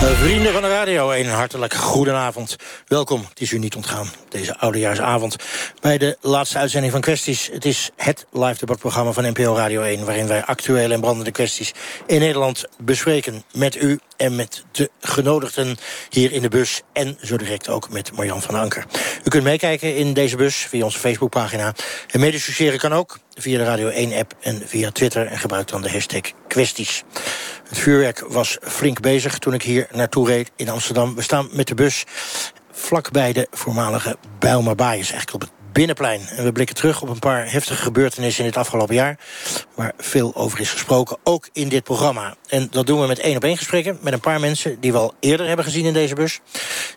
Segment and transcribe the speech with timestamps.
[0.00, 2.56] Vrienden van de radio, een hartelijk goedenavond.
[2.86, 5.36] Welkom, het is u niet ontgaan, deze oudejaarsavond...
[5.80, 7.48] bij de laatste uitzending van Kwesties.
[7.52, 10.04] Het is het live debatprogramma van NPO Radio 1...
[10.04, 11.72] waarin wij actuele en brandende kwesties
[12.06, 13.44] in Nederland bespreken...
[13.52, 15.76] met u en met de genodigden
[16.10, 16.82] hier in de bus...
[16.92, 18.84] en zo direct ook met Marjan van Anker.
[19.24, 21.74] U kunt meekijken in deze bus via onze Facebookpagina.
[22.10, 25.26] En medisociëren kan ook via de Radio 1-app en via Twitter...
[25.26, 27.04] en gebruik dan de hashtag kwesties.
[27.68, 31.14] Het vuurwerk was flink bezig toen ik hier naartoe reed in Amsterdam.
[31.14, 32.04] We staan met de bus
[32.72, 34.96] vlakbij de voormalige Bijlmer Baai.
[34.96, 36.20] eigenlijk op het Binnenplein.
[36.36, 39.18] En we blikken terug op een paar heftige gebeurtenissen in het afgelopen jaar...
[39.74, 42.34] waar veel over is gesproken, ook in dit programma.
[42.48, 44.80] En dat doen we met één op één gesprekken met een paar mensen...
[44.80, 46.40] die we al eerder hebben gezien in deze bus.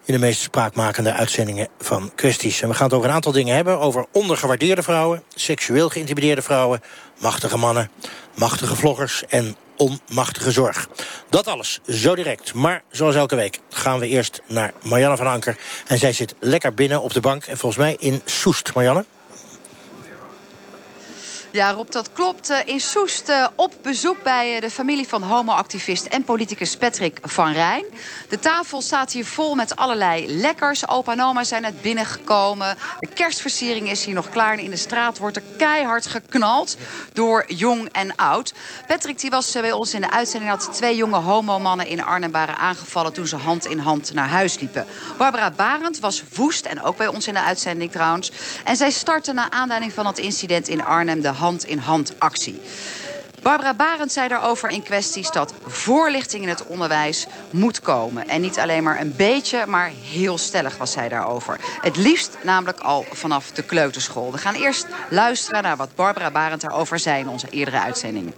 [0.05, 2.61] In de meest spraakmakende uitzendingen van kwesties.
[2.61, 3.79] En we gaan het over een aantal dingen hebben.
[3.79, 6.81] Over ondergewaardeerde vrouwen, seksueel geïntimideerde vrouwen...
[7.17, 7.91] machtige mannen,
[8.35, 10.87] machtige vloggers en onmachtige zorg.
[11.29, 12.53] Dat alles, zo direct.
[12.53, 15.57] Maar zoals elke week gaan we eerst naar Marianne van Anker.
[15.87, 17.45] En zij zit lekker binnen op de bank.
[17.45, 19.05] En volgens mij in Soest, Marianne.
[21.53, 22.49] Ja, Rob, dat klopt.
[22.49, 27.17] Eh, in Soest eh, op bezoek bij eh, de familie van homoactivist en politicus Patrick
[27.21, 27.85] van Rijn.
[28.29, 30.87] De tafel staat hier vol met allerlei lekkers.
[30.87, 32.77] Opa en oma zijn net binnengekomen.
[32.99, 34.53] De kerstversiering is hier nog klaar.
[34.53, 36.77] En in de straat wordt er keihard geknald
[37.13, 38.53] door jong en oud.
[38.87, 40.51] Patrick die was bij ons in de uitzending...
[40.51, 43.13] dat twee jonge homomannen in Arnhem waren aangevallen...
[43.13, 44.85] toen ze hand in hand naar huis liepen.
[45.17, 48.31] Barbara Barend was woest en ook bij ons in de uitzending trouwens.
[48.63, 51.21] En zij startte na aanleiding van het incident in Arnhem...
[51.21, 52.61] de hand-in-hand actie.
[53.41, 58.27] Barbara Barend zei daarover in kwesties dat voorlichting in het onderwijs moet komen.
[58.27, 61.59] En niet alleen maar een beetje, maar heel stellig was zij daarover.
[61.81, 64.31] Het liefst namelijk al vanaf de kleuterschool.
[64.31, 68.33] We gaan eerst luisteren naar wat Barbara Barend daarover zei in onze eerdere uitzendingen.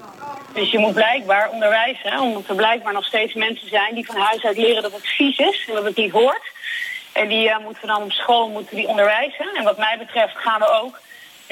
[0.54, 4.44] Dus je moet blijkbaar onderwijzen, omdat er blijkbaar nog steeds mensen zijn die van huis
[4.44, 6.52] uit leren dat het vies is en dat het niet hoort.
[7.14, 9.56] En die uh, moeten dan op school moeten die onderwijzen.
[9.56, 11.00] En wat mij betreft gaan we ook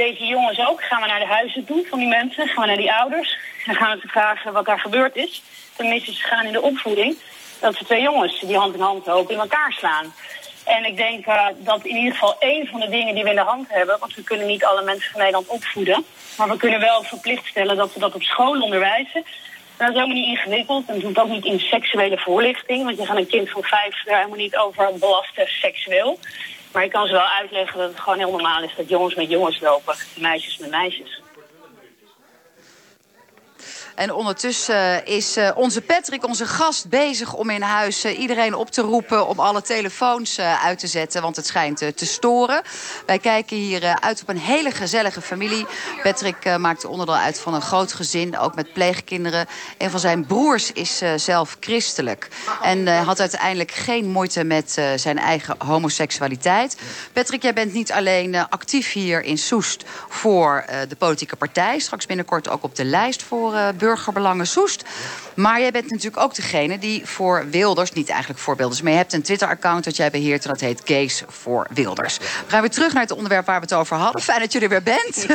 [0.05, 0.83] deze jongens ook.
[0.83, 2.47] Gaan we naar de huizen toe van die mensen.
[2.47, 3.37] Gaan we naar die ouders.
[3.65, 5.43] En gaan we ze vragen wat daar gebeurd is.
[5.75, 7.17] Tenminste, ze gaan in de opvoeding.
[7.59, 10.13] Dat ze twee jongens die hand in hand lopen in elkaar slaan.
[10.65, 13.35] En ik denk uh, dat in ieder geval één van de dingen die we in
[13.35, 13.99] de hand hebben...
[13.99, 16.05] want we kunnen niet alle mensen van Nederland opvoeden...
[16.37, 19.23] maar we kunnen wel verplicht stellen dat we dat op school onderwijzen.
[19.77, 20.87] dat is helemaal niet ingewikkeld.
[20.87, 22.83] En het hoeft ook niet in seksuele voorlichting.
[22.83, 26.19] Want je gaat een kind van vijf daar helemaal niet over belasten seksueel.
[26.71, 29.29] Maar ik kan ze wel uitleggen dat het gewoon heel normaal is dat jongens met
[29.29, 31.20] jongens lopen, meisjes met meisjes.
[33.95, 38.71] En ondertussen is eh, onze Patrick, onze gast, bezig om in huis eh, iedereen op
[38.71, 39.27] te roepen...
[39.27, 42.61] om alle telefoons eh, uit te zetten, want het schijnt te storen.
[43.05, 45.65] Wij kijken hier uit op een hele gezellige familie.
[46.03, 49.47] Patrick maakt onderdeel uit van een groot gezin, ook met pleegkinderen.
[49.77, 52.27] Een van zijn broers is zelf christelijk.
[52.61, 56.77] En had uiteindelijk geen moeite met zijn eigen homoseksualiteit.
[57.13, 61.79] Patrick, jij bent niet alleen actief hier in Soest voor de politieke partij...
[61.79, 64.83] straks binnenkort ook op de lijst voor burgerbelangen Soest.
[65.33, 68.81] Maar jij bent natuurlijk ook degene die voor Wilders, niet eigenlijk voor Wilders...
[68.81, 72.17] maar je hebt een Twitter-account dat jij beheert en dat heet Gays voor Wilders.
[72.17, 74.21] We gaan weer terug naar het onderwerp waar we het over hadden.
[74.21, 75.25] Fijn dat je er weer bent.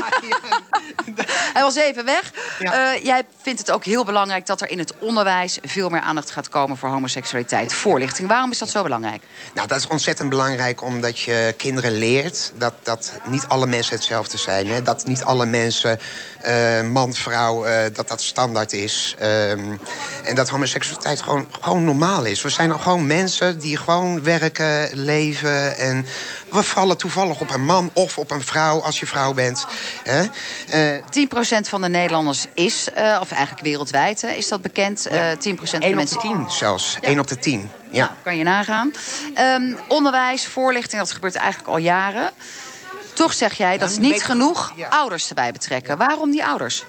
[1.54, 2.32] Hij was even weg.
[2.60, 5.58] Uh, jij vindt het ook heel belangrijk dat er in het onderwijs...
[5.62, 7.72] veel meer aandacht gaat komen voor homoseksualiteit.
[7.74, 9.22] Voorlichting, waarom is dat zo belangrijk?
[9.54, 12.52] Nou, dat is ontzettend belangrijk omdat je kinderen leert...
[12.56, 14.66] dat, dat niet alle mensen hetzelfde zijn.
[14.66, 14.82] Hè?
[14.82, 15.98] Dat niet alle mensen,
[16.48, 19.14] uh, man, vrouw, uh, dat dat standaard is.
[19.18, 19.76] Ehm,
[20.24, 22.42] en dat homoseksualiteit gewoon, gewoon normaal is.
[22.42, 25.76] We zijn gewoon mensen die gewoon werken, leven.
[25.76, 26.06] En
[26.50, 29.66] we vallen toevallig op een man of op een vrouw als je vrouw bent.
[30.02, 30.22] Hè?
[30.94, 31.02] Uh,
[31.64, 35.08] 10% van de Nederlanders is, uh, of eigenlijk wereldwijd, is dat bekend.
[35.12, 36.16] Uh, 10% van de mensen...
[36.16, 36.96] op de 10 zelfs.
[37.00, 37.08] Ja.
[37.08, 37.70] 1 op de 10.
[37.90, 38.04] Ja.
[38.04, 38.92] Nou, kan je nagaan.
[39.38, 42.30] Um, onderwijs, voorlichting, dat gebeurt eigenlijk al jaren.
[43.16, 45.96] Toch zeg jij dat is niet genoeg ouders erbij betrekken.
[45.96, 46.84] Waarom die ouders?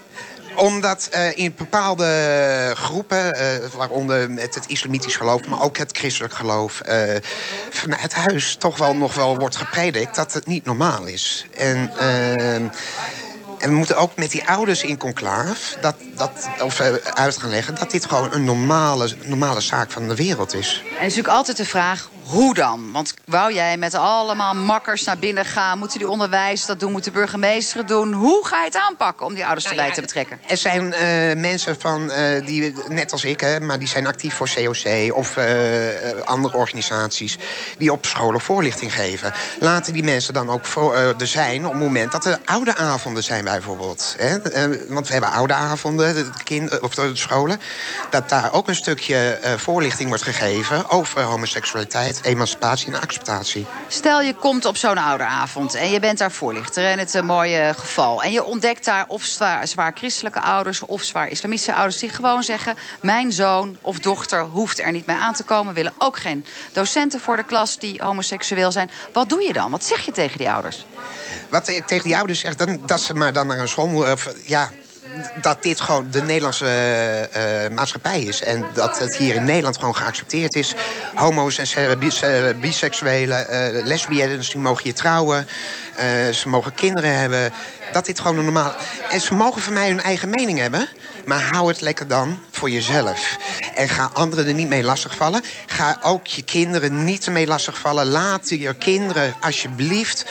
[0.55, 5.45] Omdat uh, in bepaalde groepen, uh, waaronder met het islamitisch geloof...
[5.45, 7.15] maar ook het christelijk geloof, uh,
[7.69, 10.15] vanuit het huis toch wel nog wel wordt gepredikt...
[10.15, 11.45] dat het niet normaal is.
[11.57, 11.91] En...
[13.57, 16.79] En we moeten ook met die ouders in conclave dat, dat, of,
[17.13, 17.75] uit gaan leggen...
[17.75, 20.83] dat dit gewoon een normale, normale zaak van de wereld is.
[20.85, 22.91] En is natuurlijk altijd de vraag Hoe dan?
[22.91, 25.79] Want wou jij met allemaal makkers naar binnen gaan?
[25.79, 26.91] Moeten die onderwijs dat doen?
[26.91, 28.13] Moeten burgemeesteren doen?
[28.13, 30.39] Hoe ga je het aanpakken om die ouders Nou erbij ja, te betrekken?
[30.47, 34.33] Er zijn eh, mensen van, eh, die, net als ik, hè, maar die zijn actief
[34.33, 35.45] voor COC of eh,
[36.23, 37.37] andere organisaties
[37.77, 39.33] die op scholen voorlichting geven.
[39.59, 43.23] Laten die mensen dan ook voor, er zijn op het moment dat er oude avonden
[43.23, 44.15] zijn, bijvoorbeeld.
[44.17, 44.37] Hè?
[44.87, 47.59] Want we hebben oude avonden, de, kind, of de scholen,
[48.09, 53.65] dat daar ook een stukje voorlichting wordt gegeven over homoseksualiteit, emancipatie en acceptatie.
[53.87, 57.73] Stel je komt op zo'n ouderavond en je bent daar voorlichter in het een mooie
[57.77, 58.23] geval.
[58.23, 62.43] En je ontdekt daar of zwaar, zwaar christelijke ouders of zwaar islamitische ouders die gewoon
[62.43, 65.73] zeggen: Mijn zoon of dochter hoeft er niet mee aan te komen.
[65.73, 68.89] willen ook geen docenten voor de klas die homoseksueel zijn.
[69.13, 69.71] Wat doe je dan?
[69.71, 70.85] Wat zeg je tegen die ouders?
[71.49, 74.29] Wat ik tegen die ouders zeg, dan, dat ze maar dan naar een school of,
[74.45, 74.69] Ja,
[75.41, 76.65] dat dit gewoon de Nederlandse
[77.31, 78.41] eh, maatschappij is.
[78.43, 80.75] En dat het hier in Nederland gewoon geaccepteerd is.
[81.15, 82.23] Homo's en se- bis-
[82.61, 85.47] biseksuelen, eh lesbiennes, die mogen hier trouwen.
[85.95, 87.53] Eh, ze mogen kinderen hebben.
[87.91, 88.75] Dat dit gewoon een normaal...
[89.09, 90.87] En ze mogen van mij hun eigen mening hebben.
[91.25, 93.37] Maar hou het lekker dan voor jezelf.
[93.75, 95.41] En ga anderen er niet mee lastigvallen.
[95.65, 98.05] Ga ook je kinderen niet ermee lastigvallen.
[98.05, 100.25] Laat je kinderen alsjeblieft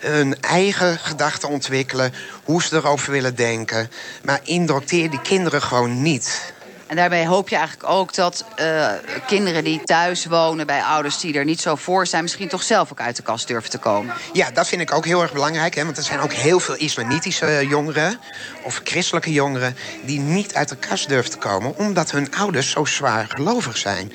[0.00, 2.12] hun eigen gedachten ontwikkelen.
[2.44, 3.90] Hoe ze erover willen denken.
[4.24, 6.52] Maar indocteer die kinderen gewoon niet.
[6.90, 8.88] En daarmee hoop je eigenlijk ook dat eh,
[9.26, 12.92] kinderen die thuis wonen bij ouders die er niet zo voor zijn, misschien toch zelf
[12.92, 14.14] ook uit de kast durven te komen.
[14.32, 15.74] Ja, dat vind ik ook heel erg belangrijk.
[15.74, 15.84] Hè?
[15.84, 18.20] Want er zijn ook heel veel islamitische jongeren...
[18.62, 21.76] of christelijke jongeren die niet uit de kast durven te komen...
[21.76, 24.12] omdat hun ouders zo zwaar gelovig zijn.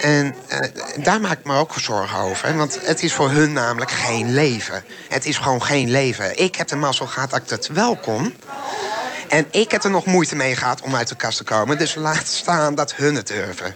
[0.00, 0.58] En eh,
[1.02, 2.56] daar maak ik me ook zorgen over.
[2.56, 4.84] Want het is voor hun namelijk geen leven.
[5.08, 6.38] Het is gewoon geen leven.
[6.38, 8.34] Ik heb de mazzel gehad dat ik het wel kon.
[9.28, 11.78] En ik heb er nog moeite mee gehad om uit de kast te komen.
[11.78, 13.74] Dus laat staan dat hun het durven.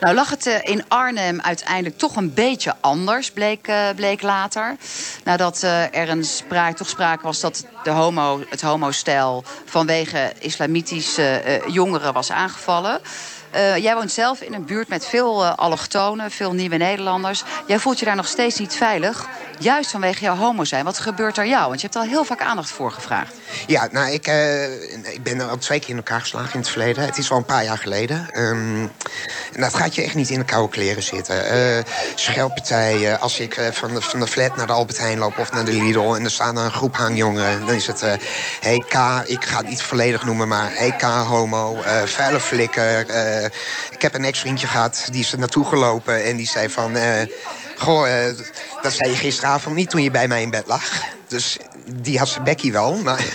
[0.00, 4.76] Nou lag het eh, in Arnhem uiteindelijk toch een beetje anders, bleek, eh, bleek later.
[5.24, 12.12] Nadat er een spraak, toch sprake was dat de homo, het homostel vanwege islamitische jongeren
[12.12, 13.00] was aangevallen.
[13.52, 17.44] Eh, jij woont zelf in een buurt met veel eh, allochtonen, veel nieuwe Nederlanders.
[17.66, 19.26] Jij voelt je daar nog steeds niet veilig,
[19.58, 20.84] juist vanwege jouw homo zijn.
[20.84, 21.68] Wat gebeurt er jou?
[21.68, 23.34] Want je hebt al heel vaak aandacht voor gevraagd.
[23.66, 27.04] Ja, nou, ik, eh, ik ben al twee keer in elkaar geslagen in het verleden.
[27.04, 28.30] Het is al een paar jaar geleden.
[28.30, 28.86] Ehm,
[29.52, 31.44] en dat gaat je echt niet in de koude kleren zitten.
[32.14, 35.64] Schelpartijen, als ik van, de, van de flat naar de Albert Heijn loop of naar
[35.64, 36.14] de Lidl...
[36.14, 38.02] en er staan een groep hangjongeren, dan is het...
[38.02, 38.12] eh
[38.60, 38.94] hey K,
[39.28, 43.06] ik ga het niet volledig noemen, maar hey K, homo, vuile flikker.
[43.44, 43.50] Eh,
[43.90, 46.96] ik heb een ex-vriendje gehad, die is er naartoe gelopen en die zei van...
[46.96, 47.26] eh,
[47.76, 48.34] Goh, eh,
[48.82, 51.02] dat zei je gisteravond niet toen je bij mij in bed lag.
[51.28, 51.56] Dus
[51.86, 53.24] die had zijn bekkie wel, maar...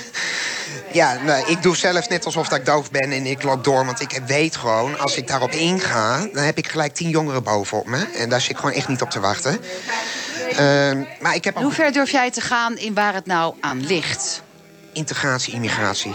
[0.91, 3.85] Ja, nou, ik doe zelf net alsof dat ik doof ben en ik loop door.
[3.85, 6.27] Want ik weet gewoon, als ik daarop inga...
[6.33, 8.07] dan heb ik gelijk tien jongeren bovenop me.
[8.17, 9.59] En daar zit ik gewoon echt niet op te wachten.
[10.49, 13.85] Ehm, maar ik heb hoe ver durf jij te gaan in waar het nou aan
[13.85, 14.41] ligt?
[14.97, 16.13] integratie, immigratie.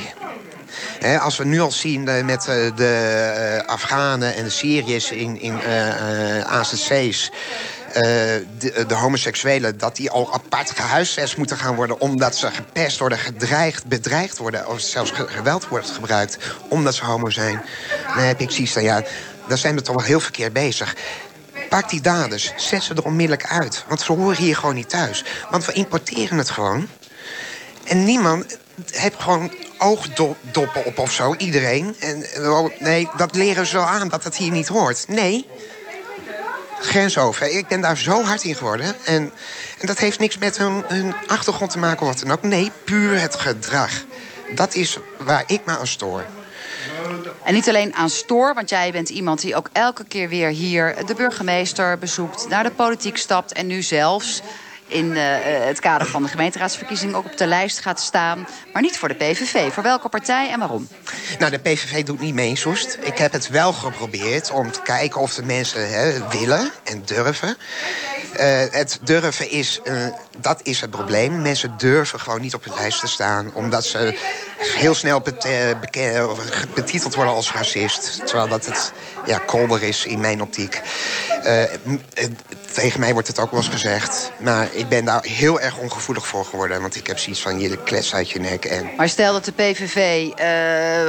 [1.20, 5.40] Als we nu al zien eh, met eh, de eh, Afghanen en de Syriërs in,
[5.40, 5.60] in
[6.44, 7.30] AZC's...
[8.58, 12.00] de, de homoseksuelen, dat die al apart gehuisvest moeten gaan worden...
[12.00, 14.68] omdat ze gepest worden, gedreigd, bedreigd worden...
[14.68, 16.38] of zelfs ge- geweld wordt gebruikt
[16.68, 17.62] omdat ze homo zijn.
[18.14, 19.02] Dan heb ik zoiets ja,
[19.48, 20.94] dan zijn we toch wel heel verkeerd bezig.
[21.68, 23.84] Pak die daders, zet ze er onmiddellijk uit.
[23.88, 25.24] Want ze horen hier gewoon niet thuis.
[25.50, 26.88] Want we importeren het gewoon.
[27.84, 28.58] En niemand
[28.90, 31.96] heeft gewoon oogdoppen op of zo, iedereen.
[31.98, 32.24] En,
[32.78, 35.08] nee, dat leren ze wel aan, dat het hier niet hoort.
[35.08, 35.46] Nee,
[36.80, 37.50] grens over.
[37.50, 38.94] Ik ben daar zo hard in geworden.
[39.04, 39.32] En,
[39.78, 42.42] en dat heeft niks met hun, hun achtergrond te maken of wat dan ook.
[42.42, 43.90] Nee, puur het gedrag.
[44.54, 46.24] Dat is waar ik me aan stoor.
[47.44, 51.06] En niet alleen aan stoor, want jij bent iemand die ook elke keer weer hier
[51.06, 54.42] de burgemeester bezoekt, naar de politiek stapt en nu zelfs
[54.92, 55.22] in eh,
[55.66, 58.46] het kader van de gemeenteraadsverkiezingen ook op de lijst gaat staan.
[58.72, 59.72] Maar niet voor de PVV.
[59.72, 60.88] Voor welke partij en waarom?
[61.38, 62.98] Nou, de PVV doet niet mee Soest.
[63.00, 67.56] Ik heb het wel geprobeerd om te kijken of de mensen hè, willen en durven.
[68.36, 70.06] Eh, het durven is, eh,
[70.38, 71.42] dat is het probleem.
[71.42, 73.50] Mensen durven gewoon niet op de lijst te staan...
[73.54, 74.18] omdat ze
[74.58, 76.10] heel snel bet- eh,
[76.74, 78.26] betiteld worden als racist.
[78.26, 78.92] Terwijl dat het
[79.26, 80.80] ja, kolder is in mijn optiek.
[82.72, 84.32] Tegen mij wordt het ook wel eens gezegd.
[84.38, 86.80] Maar ik ben daar heel erg ongevoelig voor geworden.
[86.80, 88.90] Want ik heb zoiets van, je klets uit je nek en...
[88.96, 90.28] Maar stel dat de PVV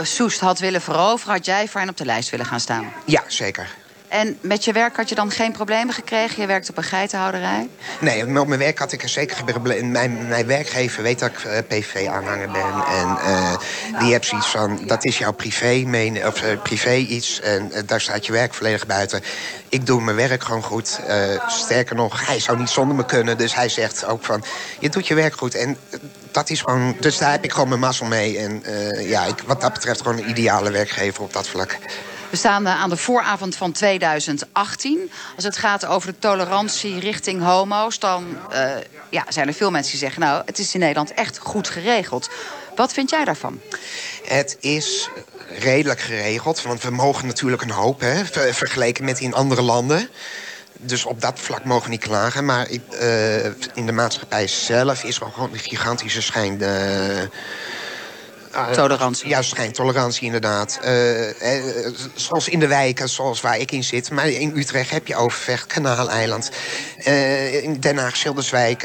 [0.06, 2.94] Soest had willen veroveren, had jij voor hen op de lijst willen gaan staan.
[3.06, 3.82] Ja, zeker.
[4.13, 6.41] En met je werk had je dan geen problemen gekregen?
[6.41, 7.70] Je werkt op een geitenhouderij?
[8.00, 9.91] Nee, op mijn werk had ik er zeker geen probleem.
[9.91, 12.74] Mijn, mijn werkgever weet dat ik uh, PV-aanhanger ben.
[12.88, 13.58] En uh,
[14.00, 17.39] die heeft zoiets van, dat is jouw privé, meen, of, uh, privé iets.
[17.39, 19.24] En daar staat je werk volledig buiten.
[19.70, 21.00] Ik doe mijn werk gewoon goed.
[21.48, 23.38] sterker nog, hij zou niet zonder me kunnen.
[23.38, 24.43] Dus hij zegt ook van,
[24.79, 25.55] je doet je werk goed.
[25.55, 25.77] En
[26.32, 28.38] dat is gewoon, dus daar heb ik gewoon mijn mazzel mee.
[28.38, 28.63] En
[29.08, 31.77] ja, ik, wat dat betreft gewoon een ideale werkgever op dat vlak.
[32.34, 35.12] We staan aan de vooravond van 2018.
[35.36, 38.00] Als het gaat over de tolerantie richting homo's...
[38.00, 38.72] dan uh,
[39.10, 40.22] ja, zijn er veel mensen die zeggen...
[40.22, 42.30] nou, het is in Nederland echt goed geregeld.
[42.75, 43.60] Wat vind jij daarvan?
[44.24, 45.10] Het is
[45.60, 46.62] redelijk geregeld.
[46.62, 50.10] Want we mogen natuurlijk een hoop, hè, vergeleken met in andere landen
[50.86, 52.46] dus op dat vlak mogen we niet klagen.
[52.46, 56.62] Maar uh, in de maatschappij zelf is er gewoon een gigantische schijn...
[58.74, 59.27] tolerantie.
[59.27, 60.79] Juist, geen tolerantie inderdaad.
[60.83, 64.12] Uh, eh, zoals in de wijken, zoals waar ik in zit.
[64.12, 66.51] Maar in Utrecht heb je Overvecht, Kanaaleiland.
[67.07, 68.81] Uh, in Den Haag, Schilderswijk.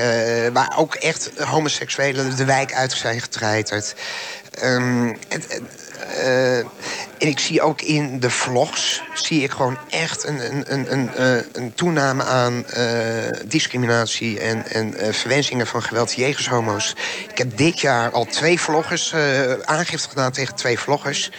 [0.53, 3.95] waar ook echt homoseksuelen de wijk uit zijn getreiterd.
[4.65, 5.17] Um,
[6.19, 10.93] uh, en ik zie ook in de vlogs zie ik gewoon echt een, een, een,
[10.93, 12.85] een, een toename aan uh,
[13.47, 16.95] discriminatie en, en verwensingen van geweld jegens homo's.
[17.29, 19.15] Ik heb dit jaar al twee vloggers
[19.65, 21.31] aangifte gedaan tegen twee vloggers.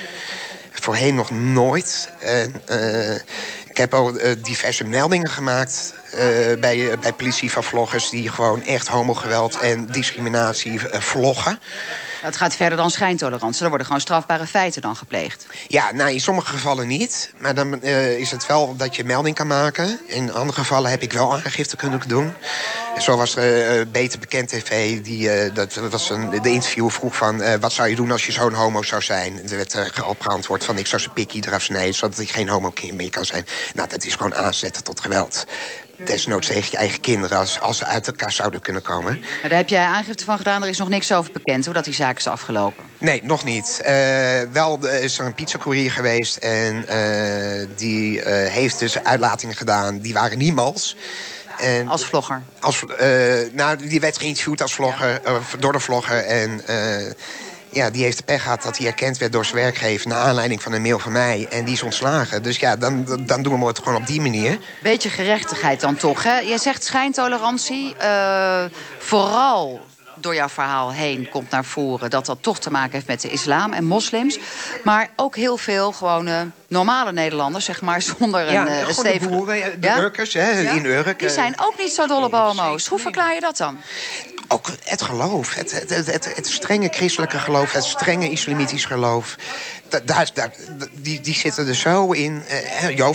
[0.71, 2.09] Voorheen nog nooit.
[2.19, 2.53] En,
[3.69, 5.93] ik heb ook diverse meldingen gemaakt
[6.59, 11.59] bij, bij politie van vloggers die gewoon echt homogeweld en discriminatie vloggen.
[12.21, 13.63] Het gaat verder dan schijntolerantie.
[13.63, 15.45] Er worden gewoon strafbare feiten dan gepleegd.
[15.67, 17.33] Ja, nou, in sommige gevallen niet.
[17.37, 19.99] Maar dan uh, is het wel dat je melding kan maken.
[20.05, 22.33] In andere gevallen heb ik wel aangifte kunnen doen.
[22.97, 23.43] Zo was uh,
[23.91, 27.59] Beter Bekend TV, die, uh, dat, was een, de interview vroeg van...
[27.59, 29.49] wat zou je doen als je zo'n homo zou zijn?
[29.49, 31.93] Er werd op geantwoord van ik zou zijn pikkie eraf snijden...
[31.93, 33.45] zodat hij geen homo meer kan zijn.
[33.73, 35.45] Nou, dat is gewoon aanzetten tot geweld
[36.05, 37.37] desnoods tegen je eigen kinderen...
[37.37, 39.19] als, als ze uit elkaar zouden kunnen komen.
[39.19, 41.65] Maar daar heb jij aangifte van gedaan, er is nog niks over bekend...
[41.65, 42.83] hoe dat die zaak is afgelopen?
[42.97, 43.81] Nee, nog niet.
[43.81, 43.89] Uh,
[44.51, 46.35] wel is er een pizzacourier geweest...
[46.35, 49.99] en uh, die uh, heeft dus uitlatingen gedaan.
[49.99, 50.95] Die waren niemals.
[51.57, 52.41] En, als vlogger?
[52.59, 52.83] Als,
[53.51, 55.21] nou, die werd geïnterviewd als vlogger,
[55.59, 56.25] door de vlogger.
[56.25, 56.61] En
[57.71, 60.07] ja, die heeft de pech gehad dat hij erkend werd door zijn werkgever...
[60.07, 61.47] naar aanleiding van een mail van mij.
[61.49, 62.43] En die is ontslagen.
[62.43, 64.59] Dus ja, dan, dan doen we het gewoon op die manier.
[64.83, 66.37] Beetje gerechtigheid dan toch, hè?
[66.37, 67.95] Jij zegt schijntolerantie.
[68.01, 68.63] Uh,
[68.99, 69.79] vooral
[70.15, 72.09] door jouw verhaal heen komt naar voren...
[72.09, 74.39] dat dat toch te maken heeft met de islam en moslims.
[74.83, 79.45] Maar ook heel veel gewone normale Nederlanders, zeg maar, zonder ja, een uh, stevige...
[79.45, 79.97] de de ja?
[79.97, 81.19] Urkers, hè, in Urk.
[81.19, 82.87] Die zijn ook niet zo dol op homo's.
[82.87, 83.77] Hoe verklaar je dat dan?
[84.51, 89.35] ook het geloof, het, het, het, het, strenge christelijke geloof, het strenge islamitisch geloof.
[90.05, 90.51] Daar, daar,
[90.91, 92.43] die, die zitten er zo in.
[92.97, 93.09] Uh,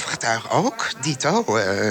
[0.50, 1.44] ook, dito.
[1.56, 1.90] Uh,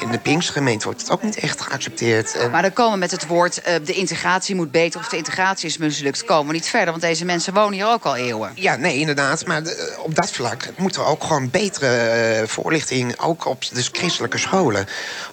[0.00, 2.50] in de Pinkstgemeente wordt het ook niet echt geaccepteerd.
[2.50, 5.00] Maar dan komen met het woord uh, de integratie moet beter...
[5.00, 6.90] of de integratie is mislukt, komen we niet verder.
[6.90, 8.52] Want deze mensen wonen hier ook al eeuwen.
[8.54, 9.46] Ja, nee, inderdaad.
[9.46, 9.62] Maar
[9.98, 10.68] op dat vlak
[11.04, 13.20] ook gewoon betere voorlichting...
[13.20, 14.86] ook op de christelijke scholen.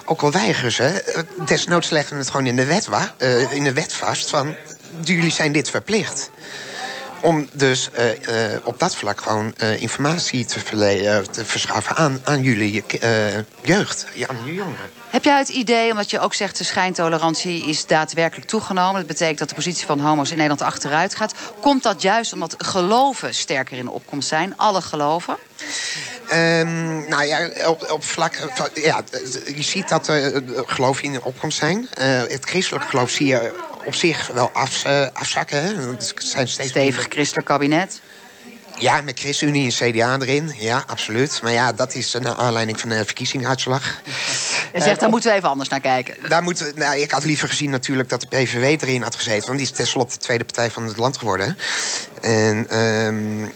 [0.05, 1.23] Ook al weigeren ze.
[1.45, 3.15] Desnoods leggen we het gewoon in de wet, wa,
[3.49, 4.55] in de wet vast van...
[5.03, 6.31] jullie zijn dit verplicht
[7.21, 7.89] om dus
[8.63, 10.63] op dat vlak gewoon informatie te,
[11.31, 12.83] te, verschaffen aan, aan jullie
[13.61, 14.89] jeugd, aan jullie jongeren.
[15.09, 18.95] Heb jij het idee, omdat je ook zegt de schijntolerantie is daadwerkelijk toegenomen...
[18.95, 21.33] dat betekent dat de positie van homo's in Nederland achteruit gaat...
[21.61, 25.37] komt dat juist omdat geloven sterker in de opkomst zijn, alle geloven?
[26.33, 28.35] Um, nou ja, op, op vlak.
[28.73, 29.03] Ja,
[29.55, 31.87] je ziet dat er geloof in de opkomst zijn.
[32.27, 33.51] het christelijk geloof zie je
[33.85, 35.63] op zich wel af, uh, afzakken.
[35.63, 35.73] Hè?
[36.17, 38.01] zijn steeds Stevig christelijk kabinet.
[38.77, 40.53] Ja, met ChristenUnie en CDA erin.
[40.57, 41.39] Ja, absoluut.
[41.43, 44.01] Maar ja, dat is naar aanleiding van de verkiezingsuitslag.
[44.73, 46.15] Je zegt, daar moeten we even anders naar kijken.
[46.29, 49.45] Daar moeten, nou, ik had liever gezien natuurlijk dat de PVV erin had gezeten.
[49.45, 51.57] Want die is tenslotte de tweede partij van het land geworden.
[52.21, 52.79] En...
[52.79, 53.53] Um,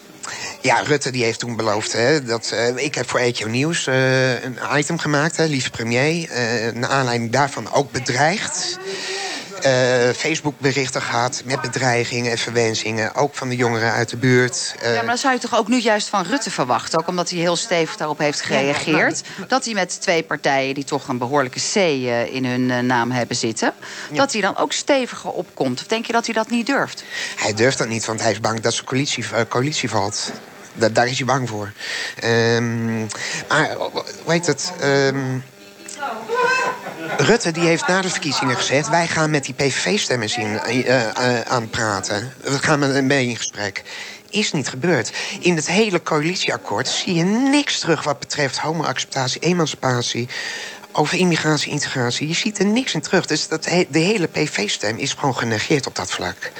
[0.61, 1.93] ja, Rutte die heeft toen beloofd...
[1.93, 6.29] Hè, dat, uh, ik heb voor ETO Nieuws uh, een item gemaakt, hè, lieve premier.
[6.29, 8.77] Uh, naar aanleiding daarvan ook bedreigd
[9.65, 13.15] uh, Facebook-berichten gehad met bedreigingen en verwensingen.
[13.15, 14.75] Ook van de jongeren uit de buurt.
[14.83, 16.99] Uh, ja, maar dan zou je toch ook nu juist van Rutte verwachten.
[16.99, 19.21] Ook omdat hij heel stevig daarop heeft gereageerd.
[19.47, 23.35] dat hij met twee partijen die toch een behoorlijke C uh, in hun naam hebben
[23.35, 23.73] zitten...
[24.11, 25.79] dat hij dan ook steviger opkomt.
[25.81, 27.03] Of denk je dat hij dat niet durft?
[27.35, 30.31] Hij durft dat niet, want hij is bang dat zijn coalitie, coalitie valt.
[30.73, 31.71] Da daar is hij bang voor.
[32.23, 33.07] Um,
[33.47, 33.75] maar,
[34.23, 34.71] hoe heet het...
[34.83, 35.43] Um,
[37.17, 38.89] Rutte die heeft na de verkiezingen gezegd...
[38.89, 42.33] wij gaan met die PVV-stemmers uh, uh, aan praten.
[42.41, 43.83] We gaan mee in gesprek.
[44.29, 45.11] Is niet gebeurd.
[45.39, 50.27] In het hele coalitieakkoord zie je niks terug wat betreft homoacceptatie, emancipatie
[50.91, 52.27] over immigratie, integratie.
[52.27, 53.25] Je ziet er niks in terug.
[53.25, 56.51] Dus dat de hele PV-stem is gewoon genegeerd op dat vlak.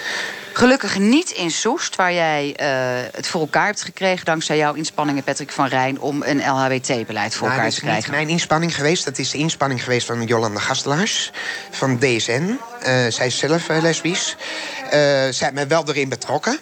[0.57, 4.25] Gelukkig niet in Soest, waar jij uh, het voor elkaar hebt gekregen...
[4.25, 5.99] dankzij jouw inspanningen, Patrick van Rijn...
[5.99, 7.85] om een LHBT-beleid voor nou, elkaar te krijgen.
[7.85, 9.05] Dat is niet mijn inspanning geweest.
[9.05, 11.31] Dat is de inspanning geweest van Jolanda Gastelaars
[11.71, 12.31] van DSN.
[12.31, 14.35] Uh, eh, zij is zelf uh, lesbisch.
[14.89, 16.59] zij heeft me wel erin betrokken.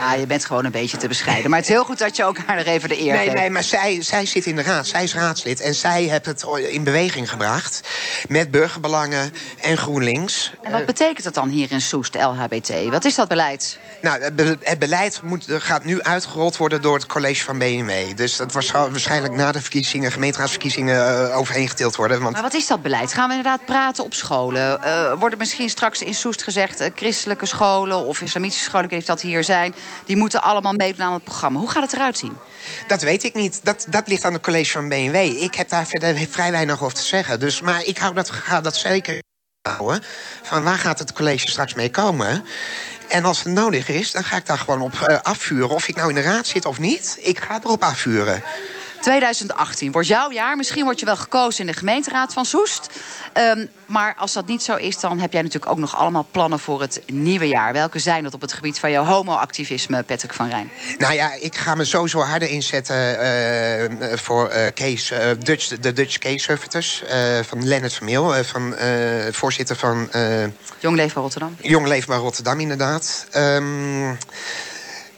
[0.00, 1.50] Ah, je bent gewoon een beetje te bescheiden.
[1.50, 3.36] Maar het is heel goed dat je ook haar nog even de eer nee, geeft.
[3.36, 4.86] Nee, maar zij, zij zit in de raad.
[4.86, 5.60] Zij is raadslid.
[5.60, 7.88] En zij heeft het in beweging gebracht.
[8.28, 10.52] Met burgerbelangen en GroenLinks.
[10.62, 12.88] En wat betekent dat dan hier in Soest, LHBT?
[12.90, 13.78] Wat is dat beleid?
[14.02, 14.22] Nou,
[14.62, 18.16] het beleid moet, gaat nu uitgerold worden door het college van BNW.
[18.16, 22.20] Dus dat was waarschijnlijk na de verkiezingen, gemeenteraadsverkiezingen, uh, overheen getild worden.
[22.20, 22.32] Want...
[22.32, 23.12] Maar wat is dat beleid?
[23.12, 24.80] Gaan we inderdaad praten op scholen?
[24.84, 26.80] Uh, worden misschien straks in Soest gezegd...
[26.80, 29.74] Uh, christelijke scholen of islamitische scholen, ik weet niet of dat hier zijn...
[30.04, 31.58] die moeten allemaal meedoen aan het programma.
[31.58, 32.36] Hoe gaat het eruit zien?
[32.86, 33.60] Dat weet ik niet.
[33.62, 35.14] Dat, dat ligt aan het college van BNW.
[35.16, 37.40] Ik heb daar verder vrij weinig over te zeggen.
[37.40, 39.22] Dus, maar ik hou dat, ga dat zeker
[39.62, 40.02] houden.
[40.42, 42.44] Van waar gaat het college straks mee komen?
[43.08, 45.68] En als het nodig is, dan ga ik daar gewoon op uh, afvuren.
[45.68, 48.42] Of ik nou in de raad zit of niet, ik ga erop afvuren.
[49.00, 50.56] 2018 wordt jouw jaar.
[50.56, 52.90] Misschien word je wel gekozen in de gemeenteraad van Soest.
[53.34, 56.58] Um, maar als dat niet zo is, dan heb jij natuurlijk ook nog allemaal plannen
[56.58, 57.72] voor het nieuwe jaar.
[57.72, 60.70] Welke zijn dat op het gebied van jouw homo-activisme, Patrick van Rijn?
[60.98, 62.96] Nou ja, ik ga me sowieso harder inzetten
[64.00, 67.02] uh, voor uh, case, Dutch, de Dutch Case Servitors
[67.42, 68.74] van Lennart Vermeel, van
[69.30, 70.08] voorzitter van.
[70.78, 71.56] Jong Leefbaar Rotterdam.
[71.62, 73.26] Jong Leefbaar Rotterdam, inderdaad.
[73.36, 74.18] Um,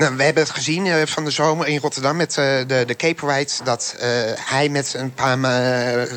[0.01, 2.97] nou, we hebben het gezien uh, van de zomer in Rotterdam met uh, de, de
[2.97, 3.53] Cape Ride...
[3.65, 4.03] dat uh,
[4.37, 5.39] hij met een paar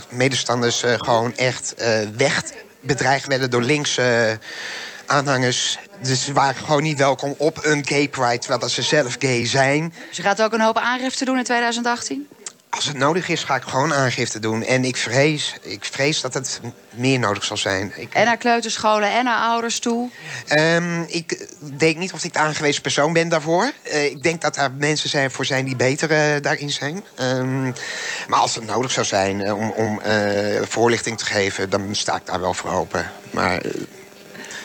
[0.10, 1.76] medestanders gewoon echt
[2.18, 2.44] weg
[2.82, 4.40] bedreigd werden door linkse
[5.06, 5.80] aanhangers.
[6.02, 9.94] Dus ze waren gewoon niet welkom op een Cape Pride, terwijl ze zelf gay zijn.
[10.12, 12.28] Je gaat ook een hoop aangifte doen in 2018?
[12.76, 14.64] Als het nodig is, ga ik gewoon aangifte doen.
[14.64, 17.94] En ik vrees, ik vrees dat het meer nodig zal zijn.
[17.96, 18.14] Ik...
[18.14, 20.10] En naar kleuterscholen en naar ouders toe?
[20.50, 23.72] Um, ik denk niet of ik de aangewezen persoon ben daarvoor.
[23.86, 27.04] Uh, ik denk dat er mensen zijn voor zijn die beter uh, daarin zijn.
[27.22, 27.74] Um,
[28.28, 30.02] maar als het nodig zou zijn om, om
[30.62, 31.70] voorlichting te geven...
[31.70, 33.12] dan sta ik daar wel voor open.
[33.32, 33.62] Maar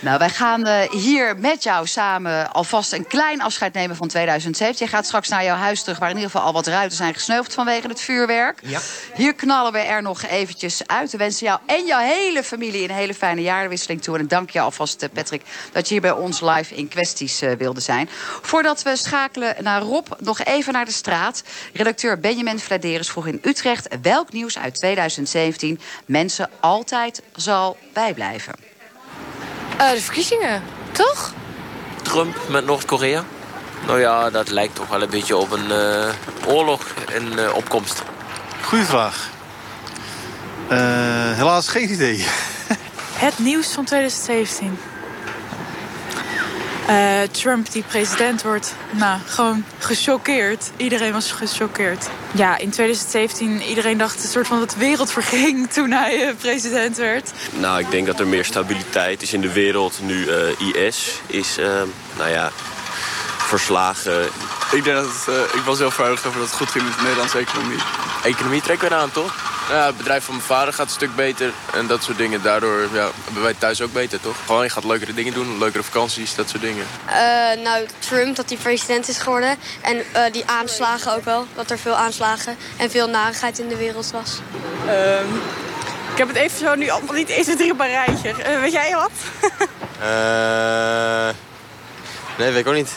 [0.00, 4.76] nou, wij gaan uh, hier met jou samen alvast een klein afscheid nemen van 2007.
[4.78, 7.14] Je gaat straks naar jouw huis terug, waar in ieder geval al wat ruiten zijn
[7.14, 8.60] gesneuveld vanwege het vuurwerk.
[8.62, 8.80] Ja.
[9.14, 11.10] Hier knallen we er nog eventjes uit.
[11.10, 14.18] We wensen jou en jouw hele familie een hele fijne jaarwisseling toe.
[14.18, 17.52] En dank je alvast, uh, Patrick, dat je hier bij ons live in kwesties uh,
[17.52, 18.08] wilde zijn.
[18.42, 21.42] Voordat we schakelen naar Rob, nog even naar de straat.
[21.72, 28.67] Redacteur Benjamin Vladeris vroeg in Utrecht welk nieuws uit 2017 mensen altijd zal bijblijven.
[29.78, 30.62] Uh, de verkiezingen,
[30.92, 31.32] toch?
[32.02, 33.24] Trump met Noord-Korea?
[33.86, 36.08] Nou ja, dat lijkt toch wel een beetje op een uh,
[36.46, 38.02] oorlog in uh, opkomst.
[38.62, 39.30] Goeie vraag.
[41.34, 42.24] helaas geen idee.
[43.12, 44.78] Het nieuws van 2017.
[46.88, 50.70] Uh, Trump die president wordt, nou, gewoon gechoqueerd.
[50.76, 52.08] Iedereen was gechoqueerd.
[52.32, 56.34] Ja, in 2017, iedereen dacht een soort van dat de wereld verging toen hij uh,
[56.38, 57.32] president werd.
[57.52, 59.98] Nou, ik denk dat er meer stabiliteit is in de wereld.
[60.02, 61.56] Nu uh, IS is,
[62.16, 62.50] nou ja,
[63.38, 64.24] verslagen.
[64.72, 67.02] Ik denk dat het, ik was heel verheugd over dat het goed ging met de
[67.02, 67.78] Nederlandse economie.
[68.22, 69.47] Economie trekt weer aan, toch?
[69.68, 72.42] Ja, het bedrijf van mijn vader gaat een stuk beter en dat soort dingen.
[72.42, 74.36] Daardoor ja, hebben wij thuis ook beter, toch?
[74.46, 76.86] Gewoon, je gaat leukere dingen doen, leukere vakanties, dat soort dingen.
[77.06, 77.14] Uh,
[77.64, 79.56] nou, Trump, dat hij president is geworden.
[79.80, 83.76] En uh, die aanslagen ook wel, dat er veel aanslagen en veel narigheid in de
[83.76, 84.40] wereld was.
[84.86, 85.40] Um,
[86.12, 88.34] ik heb het even zo nu allemaal niet 1, 2, 3 op een rijtje.
[88.38, 89.10] Uh, weet jij wat?
[92.38, 92.90] nee, weet ik ook niet.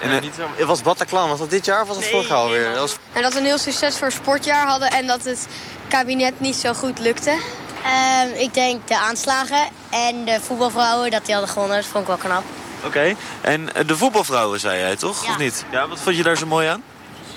[0.00, 2.38] En uh, het was Bataclan, was dat dit jaar of was dat nee, vorig jaar
[2.38, 2.70] alweer?
[2.70, 2.96] Dat was...
[3.12, 5.46] En dat we een heel succesvol sportjaar hadden en dat het
[5.88, 7.38] kabinet niet zo goed lukte.
[7.84, 11.76] Uh, ik denk de aanslagen en de voetbalvrouwen, dat die hadden gewonnen.
[11.76, 12.42] Dat vond ik wel knap.
[12.78, 13.16] Oké, okay.
[13.40, 15.30] en de voetbalvrouwen zei jij toch, ja.
[15.30, 15.64] of niet?
[15.70, 16.82] Ja, wat vond je daar zo mooi aan?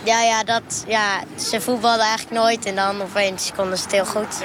[0.03, 4.05] Ja, ja, dat, ja ze voetbalden eigenlijk nooit en dan opeens konden ze het heel
[4.05, 4.35] goed.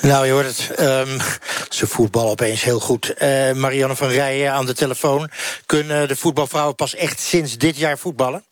[0.00, 0.80] Nou, je hoort het.
[0.80, 1.20] Um,
[1.68, 3.14] ze voetballen opeens heel goed.
[3.22, 5.30] Uh, Marianne van Rijen aan de telefoon.
[5.66, 8.44] Kunnen de voetbalvrouwen pas echt sinds dit jaar voetballen?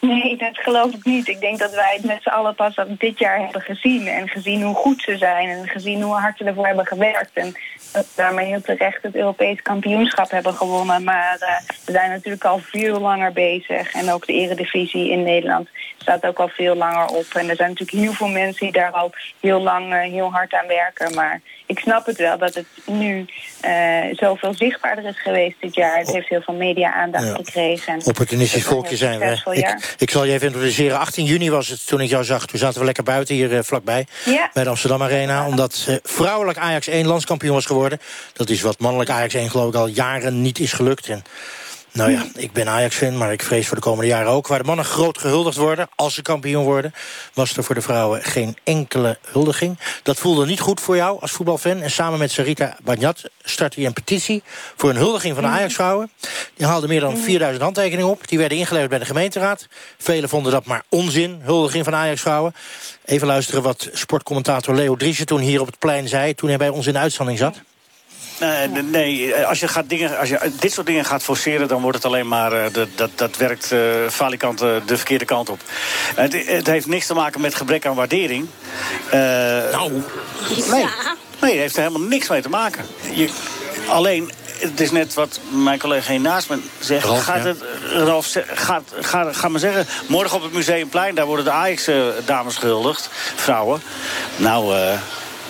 [0.00, 1.28] Nee, dat geloof ik niet.
[1.28, 4.06] Ik denk dat wij het met z'n allen pas dit jaar hebben gezien.
[4.06, 5.48] En gezien hoe goed ze zijn.
[5.48, 7.30] En gezien hoe hard ze ervoor hebben gewerkt.
[7.32, 7.54] En
[7.92, 11.04] dat we daarmee heel terecht het Europees kampioenschap hebben gewonnen.
[11.04, 13.92] Maar uh, we zijn natuurlijk al veel langer bezig.
[13.92, 17.26] En ook de eredivisie in Nederland staat ook al veel langer op.
[17.34, 20.54] En er zijn natuurlijk heel veel mensen die daar al heel lang uh, heel hard
[20.54, 21.14] aan werken.
[21.14, 23.26] Maar ik snap het wel dat het nu
[23.64, 25.98] uh, zoveel zichtbaarder is geweest dit jaar.
[25.98, 27.34] Het heeft heel veel media-aandacht ja.
[27.34, 27.92] gekregen.
[27.92, 29.42] En Opportunistisch volkje zijn we.
[29.52, 30.98] Ik, ik, zal je even introduceren.
[30.98, 32.46] 18 juni was het toen ik jou zag.
[32.46, 34.06] Toen zaten we lekker buiten hier uh, vlakbij.
[34.24, 34.50] Ja.
[34.52, 35.46] Bij de Amsterdam Arena.
[35.46, 38.00] Omdat uh, vrouwelijk Ajax 1 landskampioen was geworden.
[38.32, 41.08] Dat is wat mannelijk Ajax 1 geloof ik al jaren niet is gelukt.
[41.08, 41.22] En
[41.92, 44.46] nou ja, ik ben Ajax-fan, maar ik vrees voor de komende jaren ook.
[44.46, 46.94] Waar de mannen groot gehuldigd worden, als ze kampioen worden...
[47.34, 49.78] was er voor de vrouwen geen enkele huldiging.
[50.02, 51.80] Dat voelde niet goed voor jou als voetbalfan.
[51.80, 54.42] En samen met Sarita Bagnat startte je een petitie...
[54.76, 56.10] voor een huldiging van de Ajax-vrouwen.
[56.54, 58.28] Die haalde meer dan 4000 handtekeningen op.
[58.28, 59.66] Die werden ingeleverd bij de gemeenteraad.
[59.98, 62.54] Velen vonden dat maar onzin, huldiging van Ajax-vrouwen.
[63.04, 66.34] Even luisteren wat sportcommentator Leo Driesje toen hier op het plein zei...
[66.34, 67.60] toen hij bij ons in de uitzending zat.
[68.42, 71.68] Uh, nee, als je, gaat dingen, als je dit soort dingen gaat forceren...
[71.68, 72.72] dan wordt het alleen maar...
[72.72, 75.60] De, dat, dat werkt uh, falikant de verkeerde kant op.
[76.14, 78.48] Het, het, heeft niks te maken met gebrek aan waardering.
[79.72, 79.90] nou.
[80.70, 80.86] Nee,
[81.40, 82.84] nee, het heeft er helemaal niks mee te maken.
[83.12, 83.28] Je,
[83.88, 87.04] alleen, het is net wat mijn collega hier naast me zegt.
[87.04, 87.48] Ralf, gaat ja.
[87.48, 89.86] het, Ralf, gaat, gaat, ga maar zeggen...
[90.06, 93.08] morgen op het Museumplein, daar worden de Ajax-dames gehuldigd.
[93.34, 93.82] Vrouwen.
[94.36, 94.76] Nou,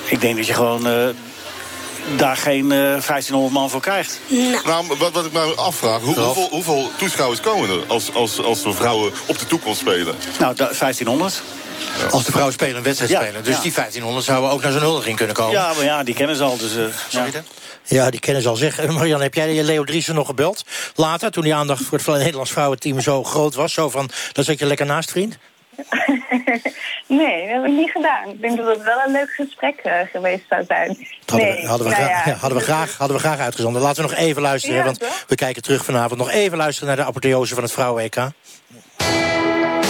[0.05, 1.15] ik denk dat je gewoon
[2.17, 4.21] daar geen uh, 1500 man voor krijgt.
[4.65, 8.63] Nou, wat, wat ik me afvraag, hoe, hoeveel, hoeveel, toeschouwers komen er als, als, als
[8.63, 10.15] de vrouwen op de toekomst spelen?
[10.39, 11.43] Nou, 1500.
[11.99, 12.07] Ja.
[12.07, 13.45] Als de vrouwen spelen een wedstrijd ja, spelen.
[13.45, 13.63] Dus ja.
[13.63, 15.53] die 1500 zouden ook naar zo'n huldiging kunnen komen.
[15.53, 16.57] Ja, maar ja, die kennen ze al.
[16.57, 17.31] Dus, uh, Sorry,
[17.85, 18.95] ja, die kennen ze al zeggen.
[18.95, 20.65] Marianne, heb jij Leo Driessen nog gebeld?
[20.95, 23.73] Later, toen die aandacht voor het Nederlands vrouwenteam zo groot was.
[23.73, 25.39] Zo van, dan zat je lekker naast, vriend?
[27.21, 28.29] nee, dat heb ik niet gedaan.
[28.29, 31.07] Ik denk dat het wel een leuk gesprek uh, geweest zou zijn.
[31.27, 33.39] Hadden, nee, we, hadden, we, nou graag, ja, ja, hadden, we graag, hadden we graag
[33.39, 33.83] uitgezonden.
[33.83, 35.25] Laten we nog even luisteren, Ja, want toch?
[35.27, 36.21] we kijken terug vanavond.
[36.21, 38.17] Nog even luisteren naar de apotheose van het vrouwen-EK.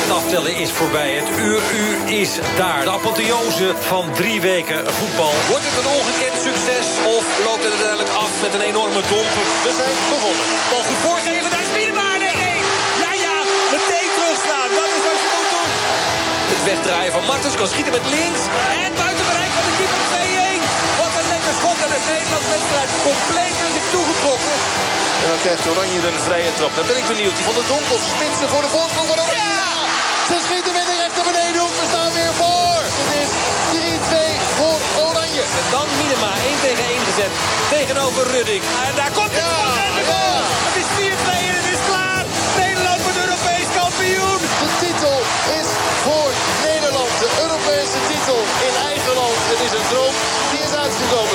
[0.02, 1.10] Het aftellen is voorbij.
[1.12, 2.82] Het uur U is daar.
[2.82, 5.32] De apotheose van drie weken voetbal.
[5.48, 9.46] Wordt het een ongekend succes of loopt het uiteindelijk af met een enorme domper?
[9.64, 10.44] We zijn begonnen.
[10.70, 11.57] Bal goed voorgeven,
[16.72, 18.42] wegdraaien van Martens kan schieten met links.
[18.86, 20.62] En buiten bereik van de keeper 2-1.
[21.00, 24.54] Wat een lekker schot en het Nederlands wedstrijd compleet naar zich toegetrokken.
[25.22, 26.72] En dan krijgt Oranje een vrije trap.
[26.78, 27.36] Dan ben ik benieuwd.
[27.38, 29.46] Die van de Donkel spitsen voor de voorsprong van Oranje.
[29.56, 29.66] Ja!
[30.28, 31.76] Ze schieten met de rechter beneden hoek.
[31.80, 32.80] We staan weer voor.
[33.00, 33.30] Het is
[33.72, 34.16] 3-2
[34.58, 35.44] voor Oranje.
[35.60, 37.32] En dan Minema 1 tegen 1 gezet
[37.76, 38.62] tegenover Rudding.
[38.88, 39.56] En daar komt het ja,
[39.88, 40.28] en de goal.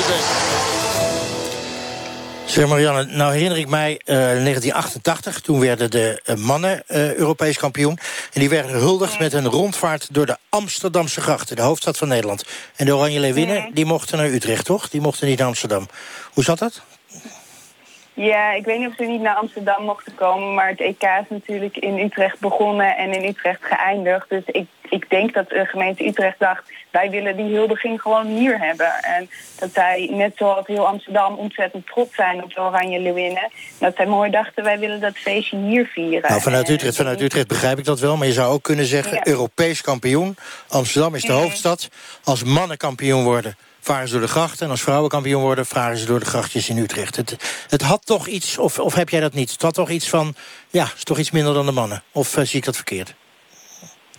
[0.07, 0.51] Zeg.
[2.45, 5.39] Zeg Marianne, nou herinner ik mij uh, 1988.
[5.39, 7.99] Toen werden de uh, mannen uh, Europees kampioen.
[8.33, 11.55] En die werden gehuldigd met een rondvaart door de Amsterdamse grachten.
[11.55, 12.43] De hoofdstad van Nederland.
[12.75, 14.89] En de Oranje Leeuwinnen, die mochten naar Utrecht, toch?
[14.89, 15.87] Die mochten niet naar Amsterdam.
[16.33, 16.81] Hoe zat dat?
[18.15, 21.25] Ja, ik weet niet of ze niet naar Amsterdam mochten komen, maar het EK is
[21.29, 24.29] natuurlijk in Utrecht begonnen en in Utrecht geëindigd.
[24.29, 28.59] Dus ik, ik denk dat de gemeente Utrecht dacht, wij willen die huldiging gewoon hier
[28.59, 28.93] hebben.
[29.03, 33.51] En dat zij, net zoals heel Amsterdam, ontzettend trots zijn op de Oranje Leeuwinnen.
[33.79, 36.29] Dat zij mooi dachten, wij willen dat feestje hier vieren.
[36.29, 38.17] Nou, vanuit En- Utrecht, vanuit Utrecht begrijp ik dat wel.
[38.17, 39.27] Maar je zou ook kunnen zeggen, Ja.
[39.27, 40.35] Europees kampioen.
[40.67, 41.41] Amsterdam is de Mhm.
[41.41, 41.89] hoofdstad.
[42.23, 44.65] Als mannen kampioen worden, varen ze door de grachten.
[44.65, 47.15] En als vrouwen kampioen worden, varen ze door de grachtjes in Utrecht.
[47.15, 47.35] Het,
[47.67, 49.51] het had toch iets, of, of heb jij dat niet?
[49.51, 50.35] Het had toch iets van,
[50.69, 52.03] ja, is toch iets minder dan de mannen.
[52.11, 53.15] Of eh, zie ik dat verkeerd?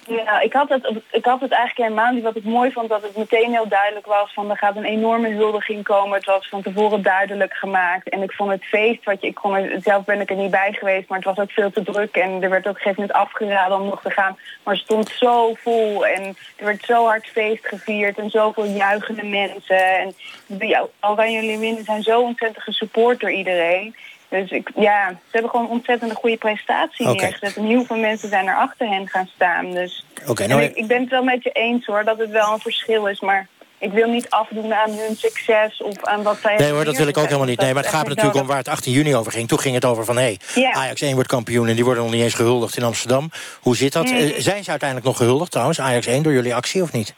[0.07, 2.23] Ja, ik had, het, ik had het eigenlijk helemaal niet.
[2.23, 5.29] Wat ik mooi vond, dat het meteen heel duidelijk was van er gaat een enorme
[5.29, 6.17] huldiging komen.
[6.17, 8.09] Het was van tevoren duidelijk gemaakt.
[8.09, 10.51] En ik vond het feest, wat je, ik kon er, zelf ben ik er niet
[10.51, 12.17] bij geweest, maar het was ook veel te druk.
[12.17, 14.39] En er werd ook op een gegeven moment afgeraden om nog te gaan.
[14.63, 19.25] Maar het stond zo vol en er werd zo hard feest gevierd en zoveel juichende
[19.25, 19.99] mensen.
[19.99, 20.15] En
[20.47, 23.95] de Oranje Leeuwinnen zijn zo ontzettend gesupport door iedereen.
[24.41, 27.57] Dus ik, ja, ze hebben gewoon een ontzettend goede prestatie neergezet.
[27.57, 29.71] En heel veel mensen zijn er achter hen gaan staan.
[29.71, 32.31] Dus Oké, en nou, ik, ik ben het wel met je eens hoor, dat het
[32.31, 33.21] wel een verschil is.
[33.21, 36.97] Maar ik wil niet afdoen aan hun succes of aan wat zij Nee hoor, dat
[36.97, 37.61] wil ik ook helemaal niet.
[37.61, 39.49] Nee, maar het gaat natuurlijk om waar het 18 juni over ging.
[39.49, 40.73] Toen ging het over van, hé, hey, Ja.
[40.73, 41.69] Ajax 1 wordt kampioen...
[41.69, 43.31] en die worden nog niet eens gehuldigd in Amsterdam.
[43.61, 44.11] Hoe zit dat?
[44.11, 47.15] Eh, zijn ze uiteindelijk nog gehuldigd trouwens, Ajax 1, door jullie actie of niet?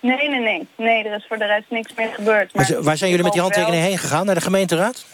[0.00, 0.68] Nee, nee, nee.
[0.76, 2.54] Nee, er is voor de rest niks meer gebeurd.
[2.54, 4.26] Maar waar zijn jullie met die handtekeningen heen gegaan?
[4.26, 5.04] Naar de gemeenteraad?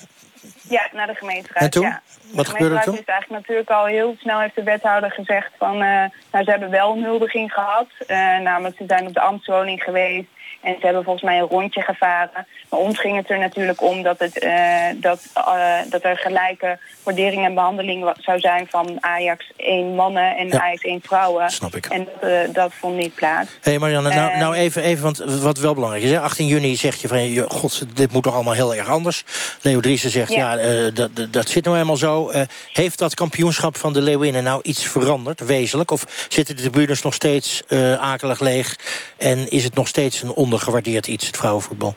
[0.69, 1.63] Ja, naar de gemeenteraad.
[1.63, 1.83] En toen?
[1.83, 2.03] Ja.
[2.33, 2.95] Wat de gebeurde er gemeenteraad toen?
[2.95, 5.75] is eigenlijk natuurlijk al heel snel heeft de wethouder gezegd van...
[5.75, 7.89] eh, nou, ze hebben wel een huldiging gehad.
[8.07, 10.29] eh, namelijk, ze zijn op de ambtswoning geweest.
[10.67, 12.47] En ze hebben volgens mij een rondje gevaren.
[12.71, 16.79] Maar ons ging het er natuurlijk om dat, het, eh, dat, eh, dat er gelijke
[17.03, 20.61] waardering en behandeling zou zijn van Ajax 1 mannen en Ja.
[20.61, 21.51] Ajax 1 vrouwen.
[21.51, 21.87] Snap ik.
[21.87, 23.51] En dat, eh, dat vond niet plaats.
[23.61, 26.11] Hé hey Marianne, nou, nou even, even, want wat wel belangrijk is.
[26.11, 26.21] Hè?
[26.21, 29.25] 18 juni zeg je van, je- god, dit moet toch allemaal heel erg anders.
[29.63, 30.91] Leo Driessen zegt, ja, Ja.
[30.91, 32.31] dat, dat- zit nou helemaal zo.
[32.73, 35.91] Heeft dat kampioenschap van de Leeuwinnen nou iets veranderd, wezenlijk?
[35.91, 37.63] Of zitten de tribunes nog steeds
[38.01, 38.77] akelig leeg?
[39.19, 41.95] En is het nog steeds een ondergewaardeerd iets, het vrouwenvoetbal?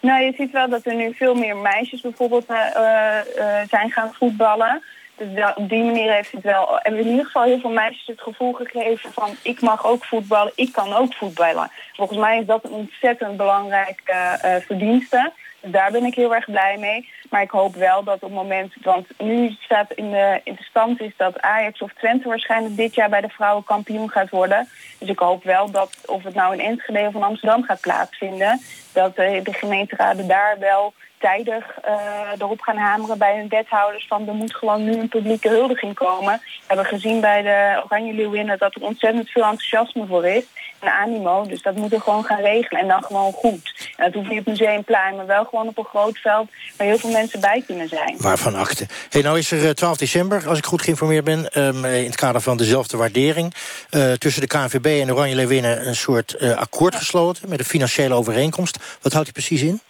[0.00, 3.90] Nou, je ziet wel dat er nu veel meer meisjes bijvoorbeeld eh, eh, eh, zijn
[3.90, 4.82] gaan voetballen.
[5.16, 6.78] Dus op die manier heeft het wel...
[6.82, 9.30] Hebben in ieder geval heel veel meisjes het gevoel gegeven van...
[9.42, 11.70] ik mag ook voetballen, ik kan ook voetballen.
[11.92, 15.32] Volgens mij is dat een ontzettend belangrijke verdienste.
[15.60, 17.08] Daar ben ik heel erg blij mee.
[17.30, 18.72] Maar ik hoop wel dat op het moment...
[18.82, 22.94] Want nu staat in de, in de stand is dat Ajax of Twente waarschijnlijk dit
[22.94, 24.68] jaar bij de vrouwen kampioen gaat worden.
[24.98, 28.60] Dus ik hoop wel dat of het nou in Enschede of in Amsterdam gaat plaatsvinden...
[28.92, 31.94] dat eh, de gemeenteraden daar wel tijdig eh,
[32.38, 36.40] erop gaan hameren bij hun wethouders van er moet gewoon nu een publieke huldiging komen.
[36.42, 40.44] We hebben gezien bij de Oranje Leeuwinnen dat er ontzettend veel enthousiasme voor is
[40.78, 41.46] en animo.
[41.46, 43.92] Dus dat moeten we gewoon gaan regelen en dan gewoon goed.
[43.96, 46.98] En dat hoeft niet op Museumplein, maar wel gewoon op een groot veld waar heel
[46.98, 48.14] veel mensen bij kunnen zijn.
[48.18, 48.86] Waarvan akte.
[49.10, 51.50] Hey, nou is er eh, 12 december, als ik goed geïnformeerd ben...
[51.50, 53.54] ehm, eh, in het kader van dezelfde waardering...
[53.90, 57.48] eh, tussen de KNVB en Oranje Leeuwinnen een soort eh, akkoord gesloten...
[57.48, 58.78] met een financiële overeenkomst.
[59.02, 59.80] Wat houdt die precies in?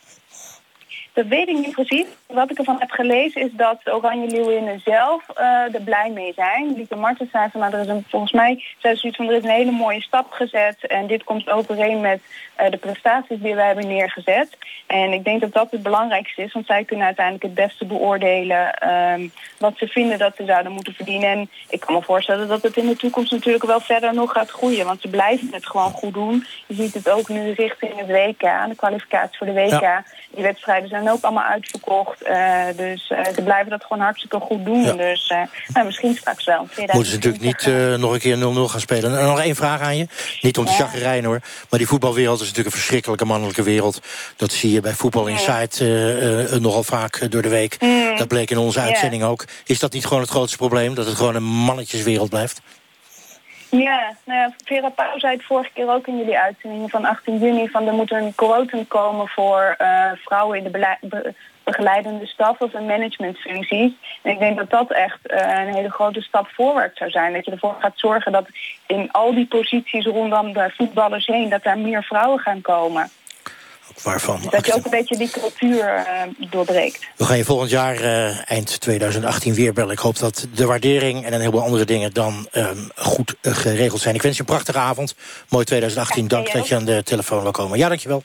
[1.19, 2.07] Dat weet ik niet precies.
[2.27, 6.75] Wat ik ervan heb gelezen is dat Oranje Leeuwinnen zelf eh, er blij mee zijn.
[6.77, 9.45] Lieke Martens zei van, nou, er is een, volgens mij ze zoiets van, er is
[9.45, 10.87] een hele mooie stap gezet.
[10.87, 12.21] En dit komt overeen met
[12.55, 14.57] eh, de prestaties die wij hebben neergezet.
[14.87, 18.75] En ik denk dat dat het belangrijkste is, want zij kunnen uiteindelijk het beste beoordelen
[18.75, 19.29] ehm,
[19.59, 21.29] wat ze vinden dat ze zouden moeten verdienen.
[21.29, 24.51] En ik kan me voorstellen dat het in de toekomst natuurlijk wel verder nog gaat
[24.51, 26.45] groeien, want ze blijven het gewoon goed doen.
[26.67, 29.81] Je ziet het ook nu richting het WK, de kwalificatie voor de WK.
[29.81, 30.05] Ja.
[30.31, 32.23] Die wedstrijden zijn ook allemaal uitverkocht.
[32.23, 34.83] eh, dus eh, ze blijven dat gewoon hartstikke goed doen.
[34.83, 34.93] Ja.
[34.93, 35.43] Dus eh,
[35.73, 36.69] nou, misschien straks wel.
[36.77, 38.41] Moeten ze natuurlijk niet nog een keer 0-0
[38.71, 39.19] gaan spelen.
[39.19, 40.07] En nog één vraag aan je.
[40.41, 41.41] Niet om te chagrijnen hoor.
[41.71, 44.01] Maar die voetbalwereld is natuurlijk een verschrikkelijke mannelijke wereld.
[44.37, 45.81] Dat zie je bij Voetbal Insight
[46.61, 47.77] nogal vaak door de week.
[47.81, 48.17] Mm.
[48.17, 49.45] Dat bleek in onze uitzending ook.
[49.65, 50.95] Is dat niet gewoon het grootste probleem?
[50.95, 52.61] Dat het gewoon een mannetjeswereld blijft?
[53.71, 57.39] Ja, nou ja, Vera Pauw zei het vorige keer ook in jullie uitzendingen van 18
[57.39, 57.69] juni...
[57.69, 60.97] van er moet een quotum komen voor eh, vrouwen in de
[61.65, 63.93] begeleidende staf of een managementfuncties.
[64.23, 67.33] En ik denk dat dat echt eh, een hele grote stap voorwaarts zou zijn.
[67.33, 68.49] Dat je ervoor gaat zorgen dat
[68.87, 71.49] in al die posities rondom de voetballers heen...
[71.49, 73.11] dat daar meer vrouwen gaan komen.
[74.03, 74.41] Waarvan?
[74.51, 77.07] Dat je ook een beetje die cultuur eh, doorbreekt.
[77.17, 79.93] We gaan je volgend jaar, eh, eind 2018, weer bellen.
[79.93, 84.01] Ik hoop dat de waardering en een heleboel andere dingen dan ehm, goed eh, geregeld
[84.01, 84.15] zijn.
[84.15, 85.15] Ik wens je een prachtige avond.
[85.49, 86.29] Mooi 2018.
[86.29, 87.79] Dank dat je aan de telefoon wil komen.
[87.79, 88.23] Ja, dankjewel.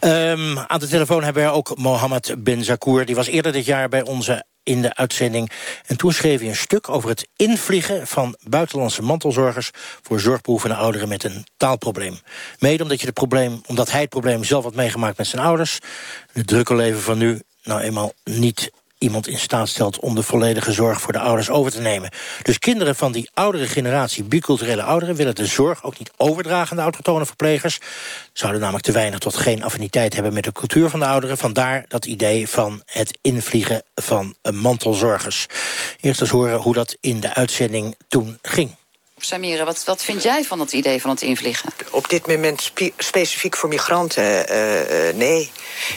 [0.00, 3.04] Ehm aan de telefoon hebben we ook Mohammed Ben Zakour.
[3.04, 5.50] Die was eerder dit jaar bij onze in de uitzending.
[5.86, 9.70] En toen schreef hij een stuk over het invliegen van buitenlandse mantelzorgers...
[10.02, 12.18] voor zorgbehoevende ouderen met een taalprobleem.
[12.58, 15.78] Mede omdat, je het probleem, omdat hij het probleem zelf had meegemaakt met zijn ouders.
[16.32, 18.70] Het drukke leven van nu nou eenmaal niet
[19.04, 22.10] iemand in staat stelt om de volledige zorg voor de ouders over te nemen.
[22.42, 25.14] Dus kinderen van die oudere generatie, biculturele ouderen...
[25.14, 27.78] willen de zorg ook niet overdragen aan de autochtone verplegers.
[28.32, 31.38] Zouden namelijk te weinig tot geen affiniteit hebben met de cultuur van de ouderen.
[31.38, 35.46] Vandaar dat idee van het invliegen van mantelzorgers.
[36.00, 38.74] Eerst eens horen hoe dat in de uitzending toen ging.
[39.24, 41.70] Samira, wat, wat vind jij van het idee van het invliegen?
[41.90, 45.50] Op dit moment spe- specifiek voor migranten, eh, eh, nee.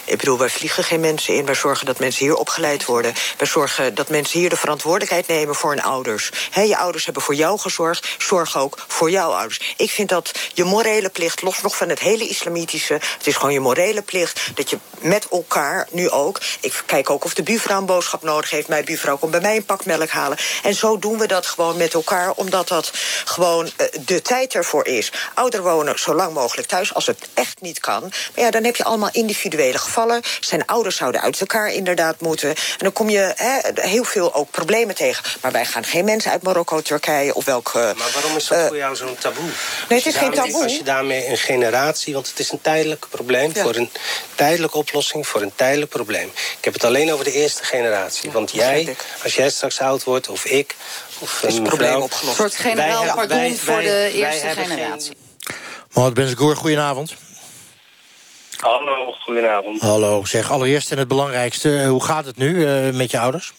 [0.03, 1.45] Ik bedoel, wij vliegen geen mensen in.
[1.45, 3.13] Wij zorgen dat mensen hier opgeleid worden.
[3.37, 6.31] Wij zorgen dat mensen hier de verantwoordelijkheid nemen voor hun ouders.
[6.53, 9.73] Je ouders hebben voor jou gezorgd, zorg ook voor jouw ouders.
[9.77, 12.93] Ik vind dat je morele plicht, los nog van het hele islamitische...
[12.93, 16.41] het is gewoon je morele plicht dat je met elkaar, nu ook...
[16.59, 18.67] ik kijk ook of de buurvrouw een boodschap nodig heeft.
[18.67, 20.37] Mijn buurvrouw komt bij mij een pak melk halen.
[20.63, 22.91] En zo doen we dat gewoon met elkaar, omdat dat
[23.25, 25.11] gewoon eh, de tijd ervoor is.
[25.33, 28.01] Ouder wonen zo lang mogelijk thuis, als het echt niet kan.
[28.01, 30.21] Maar ja, dan heb je allemaal individuele gevallen.
[30.39, 32.49] Zijn ouders zouden uit elkaar inderdaad moeten.
[32.49, 33.33] En dan kom je
[33.75, 35.23] heel veel ook problemen tegen.
[35.41, 37.67] Maar wij gaan geen mensen uit Marokko, Turkije of welk...
[37.67, 39.43] eh, Maar waarom is dat eh, voor jou zo'n taboe?
[39.89, 40.63] Nee, het is geen daarmee- taboe.
[40.63, 43.51] Als je daarmee een generatie, want het is een tijdelijk probleem...
[43.53, 43.61] Ja.
[43.63, 43.89] voor een
[44.35, 46.31] tijdelijke oplossing voor een tijdelijk probleem.
[46.57, 48.31] Ik heb het alleen over de eerste generatie.
[48.31, 50.75] Want jij, als jij straks oud wordt, of ik...
[51.19, 52.27] Of Is het een probleem opgelost.
[52.39, 55.13] Een soort generaal wij- pardon wij- voor wij- de eerste generatie.
[55.93, 57.15] Mohammed Ben Zakour, goedenavond.
[58.59, 59.81] Hallo, goedenavond.
[59.81, 61.77] Hallo, zeg allereerst en het belangrijkste.
[61.77, 63.53] eh, hoe gaat het nu eh, met je ouders?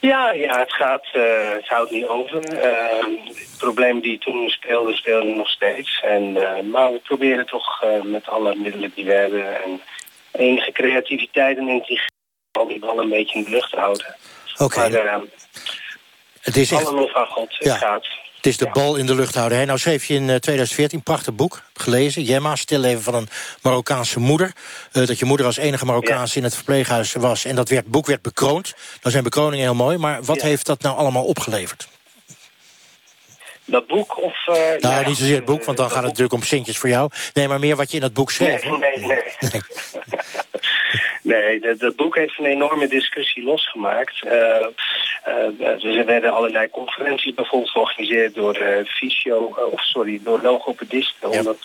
[0.00, 1.22] Ja, ja het gaat, eh,
[1.52, 2.44] het houdt niet over.
[2.44, 6.00] Eh, het probleem die toen speelde, speelde nog steeds.
[6.04, 9.62] En, eh, maar we proberen toch eh, met alle middelen die we hebben...
[9.64, 9.80] en
[10.32, 12.14] enige creativiteit en intelligentie...
[12.52, 14.16] al die bal een beetje in de lucht te houden.
[14.58, 14.78] Oké.
[14.78, 15.18] Maar eh,
[16.46, 16.86] Het is echt...
[16.86, 17.76] alle lof aan God, het Ja.
[17.76, 18.06] gaat.
[18.36, 19.58] Het is de bal in de lucht houden.
[19.58, 19.64] Hè?
[19.64, 22.22] Nou schreef je in eh, 2014 een prachtig boek, gelezen.
[22.22, 23.28] Jemma, stilleven van een
[23.62, 24.52] Marokkaanse moeder.
[24.92, 27.44] Eh, dat je moeder als enige Marokkaanse in het verpleeghuis was.
[27.44, 28.74] En dat werd, boek werd bekroond.
[29.00, 29.96] Nou zijn bekroningen heel mooi.
[29.98, 31.88] Maar wat heeft dat nou allemaal opgeleverd?
[33.64, 34.46] Dat boek of...
[34.46, 36.88] eh, Nou, ja, niet zozeer het boek, want dan gaat het natuurlijk om centjes voor
[36.88, 37.10] jou.
[37.32, 38.64] Nee, maar meer wat je in dat boek schreef.
[38.64, 39.22] Nee, nee, nee.
[39.52, 39.62] Nee,
[41.26, 44.24] dat, dat boek heeft een enorme discussie losgemaakt.
[44.24, 44.66] Eh,
[45.24, 50.40] eh, dus er werden allerlei conferenties bijvoorbeeld georganiseerd door eh fysio, eh, of sorry, door
[50.42, 51.30] logopedisten.
[51.30, 51.58] Omdat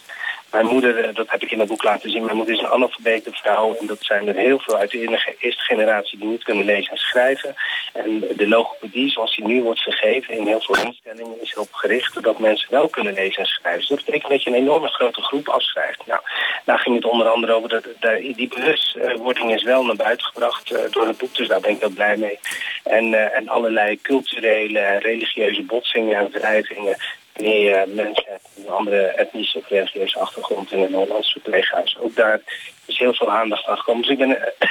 [0.51, 2.67] mijn moeder, eh, dat heb ik in dat boek laten zien, mijn moeder is een
[2.67, 3.75] analfabete vrouw.
[3.79, 6.97] En dat zijn er heel veel uit de eerste generatie die niet kunnen lezen en
[6.97, 7.55] schrijven.
[7.93, 12.23] En de logopedie, zoals die nu wordt gegeven in heel veel instellingen, is erop gericht
[12.23, 13.79] dat mensen wel kunnen lezen en schrijven.
[13.79, 16.05] Dus dat betekent dat je een enorme grote groep afschrijft.
[16.05, 16.21] Nou,
[16.65, 17.83] daar ging het onder andere over dat
[18.19, 21.79] die bewustwording is wel naar buiten gebracht eh, door het boek, dus daar ben ik
[21.79, 22.39] heel blij mee.
[22.83, 26.97] En, eh, en allerlei culturele en religieuze botsingen en wrijvingen
[27.33, 31.97] wanneer mensen met een andere etnische of religieuze achtergrond in een Hollandse verpleeghuis.
[31.99, 32.41] Ook daar
[32.85, 34.01] is heel veel aandacht aan gekomen.
[34.01, 34.67] Dus ik ben eh,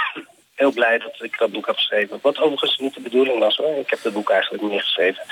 [0.54, 2.18] heel blij dat ik dat boek heb geschreven.
[2.22, 3.76] Wat overigens niet de bedoeling was hoor.
[3.76, 5.22] Ik heb dat boek eigenlijk niet geschreven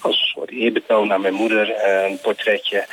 [0.00, 2.86] als een soort eerbetoon aan mijn moeder, eh, een portretje.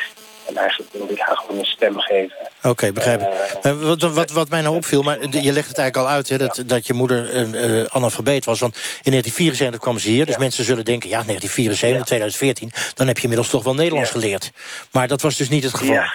[0.48, 2.36] En eigenlijk wilde ik haar gewoon een stem geven.
[2.64, 3.28] Oké, begrijp ik.
[3.62, 6.30] Eh, wat, wat, wat mij nou opviel, maar je legt het eigenlijk al uit...
[6.30, 8.60] Hè, dat, dat je moeder een eh, analfabeet was.
[8.60, 10.26] Want in 1974 kwam ze hier.
[10.26, 12.72] Dus mensen zullen denken, ja, 1974, 2014...
[12.94, 14.52] dan heb je inmiddels toch wel Nederlands geleerd.
[14.92, 16.04] Maar dat was dus niet het geval.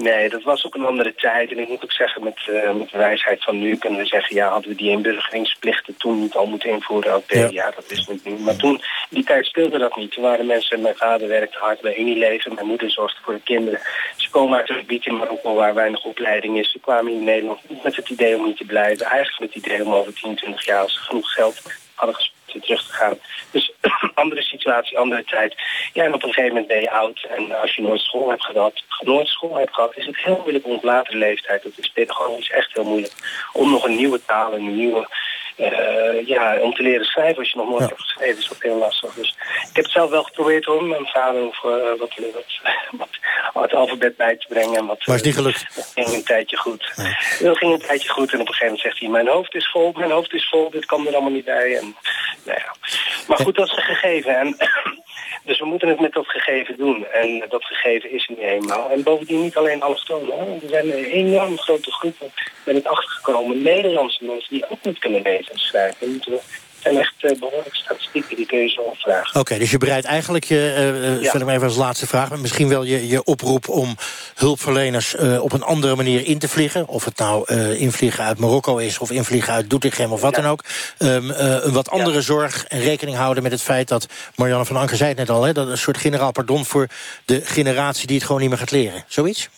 [0.00, 1.50] Nee, dat was ook een andere tijd.
[1.50, 4.36] En ik moet ook zeggen, met, eh, met de wijsheid van nu kunnen we zeggen...
[4.36, 7.16] ja, hadden we die inburgeringsplichten toen niet al moeten invoeren?
[7.16, 7.70] Oké, ja.
[7.70, 8.32] dat is niet nu.
[8.38, 8.80] Maar toen,
[9.10, 10.12] die tijd speelde dat niet.
[10.12, 12.54] Toen waren mensen, mijn vader werkte hard bij Unilever...
[12.54, 13.80] mijn moeder zorgde voor de kinderen.
[14.16, 16.70] Ze komen uit een gebied in Marokko waar weinig opleiding is.
[16.70, 19.06] Ze kwamen in Nederland niet met het idee om niet te blijven.
[19.06, 20.82] Eigenlijk met het idee om over 10, 20 jaar...
[20.82, 21.62] als ze genoeg geld
[21.94, 23.18] hadden gespeeld terug te gaan.
[23.50, 23.72] Dus
[24.14, 25.54] andere situatie, andere tijd.
[25.92, 27.26] Ja, en op een gegeven moment ben je oud.
[27.36, 30.64] En als je nooit school hebt gehad, nooit school hebt gehad, is het heel moeilijk
[30.64, 31.62] om op latere leeftijd.
[31.62, 33.12] Dat is pedagogisch echt heel moeilijk.
[33.52, 35.08] Om nog een nieuwe taal en een nieuwe.
[35.58, 38.78] Eh, ja, om te leren schrijven als je nog nooit hebt geschreven, is ook heel
[38.78, 39.14] lastig.
[39.14, 39.28] Dus
[39.68, 42.14] ik heb het zelf wel geprobeerd hoor, mijn vader of eh, wat,
[42.92, 43.08] wat,
[43.52, 44.76] wat, het alfabet bij te brengen.
[44.76, 45.74] En wat, Maar is niet gelukt.
[45.74, 46.92] dat ging een tijdje goed.
[47.40, 49.08] Dat ging een tijdje goed en op een gegeven moment zegt hij...
[49.08, 51.76] mijn hoofd is vol, mijn hoofd is vol, dit kan er allemaal niet bij.
[51.76, 51.96] En,
[52.44, 52.74] nou ja.
[53.26, 54.36] Maar goed, dat is een gegeven.
[54.36, 54.56] En,
[55.42, 57.06] dus we moeten het met dat gegeven doen.
[57.06, 58.90] En dat gegeven is niet eenmaal.
[58.90, 60.62] En bovendien niet alleen allochtonen.
[60.62, 62.32] Er zijn enorm grote groepen
[62.64, 64.54] met het achtergekomen Nederlandse mensen...
[64.54, 66.10] die ook niet kunnen lezen en schrijven.
[66.10, 66.40] Moeten
[66.82, 69.40] zijn echt eh, behoorlijke statistieken, die kun je zo opvragen.
[69.40, 71.28] Oké, dus je bereidt eigenlijk, je, eh, eh, Ja.
[71.28, 72.28] stel ik maar even als laatste vraag...
[72.28, 73.96] maar misschien wel je, je oproep om
[74.34, 76.88] hulpverleners op een andere manier in te vliegen.
[76.88, 80.64] Of het nou invliegen uit Marokko is of invliegen uit Doetinchem of wat dan ook.
[80.98, 84.06] Ehm, eh, een wat andere zorg en rekening houden met het feit dat...
[84.34, 86.64] Marianne van Anker zei het net al, hè, dat een soort generaal pardon...
[86.64, 86.86] voor
[87.24, 89.04] de generatie die het gewoon niet meer gaat leren.
[89.08, 89.48] Zoiets?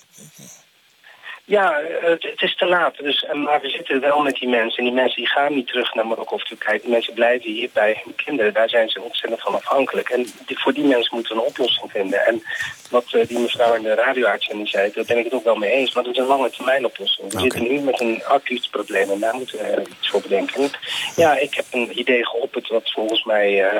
[1.50, 2.96] Ja, het, het is te laat.
[3.02, 4.78] Dus, maar we zitten wel met die mensen.
[4.78, 6.80] En die mensen die gaan niet terug naar Marokko of Turkije.
[6.80, 8.52] Die mensen blijven hier bij hun kinderen.
[8.52, 10.08] Daar zijn ze ontzettend van afhankelijk.
[10.08, 12.26] En die- voor die mensen moeten we een oplossing vinden.
[12.26, 12.42] En
[12.90, 15.70] wat eh, die mevrouw in de radio-uitzending zei, daar ben ik het ook wel mee
[15.70, 15.94] eens.
[15.94, 17.32] Maar dat is een lange termijn oplossing.
[17.32, 20.62] We zitten nu met een acuut probleem en daar moeten we iets voor bedenken.
[20.62, 20.70] En,
[21.16, 23.76] ja, ik heb een idee geopperd wat volgens mij eh,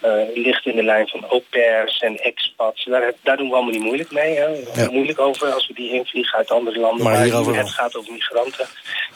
[0.00, 2.84] eh, ligt in de lijn van au pairs en expats.
[2.84, 4.34] Daar, daar doen we allemaal niet moeilijk mee.
[4.36, 4.46] Hè.
[4.74, 4.90] Ja.
[4.90, 7.04] Moeilijk over als we die invliegen uit andere landen.
[7.04, 8.66] Maar hierover het gaat over migranten.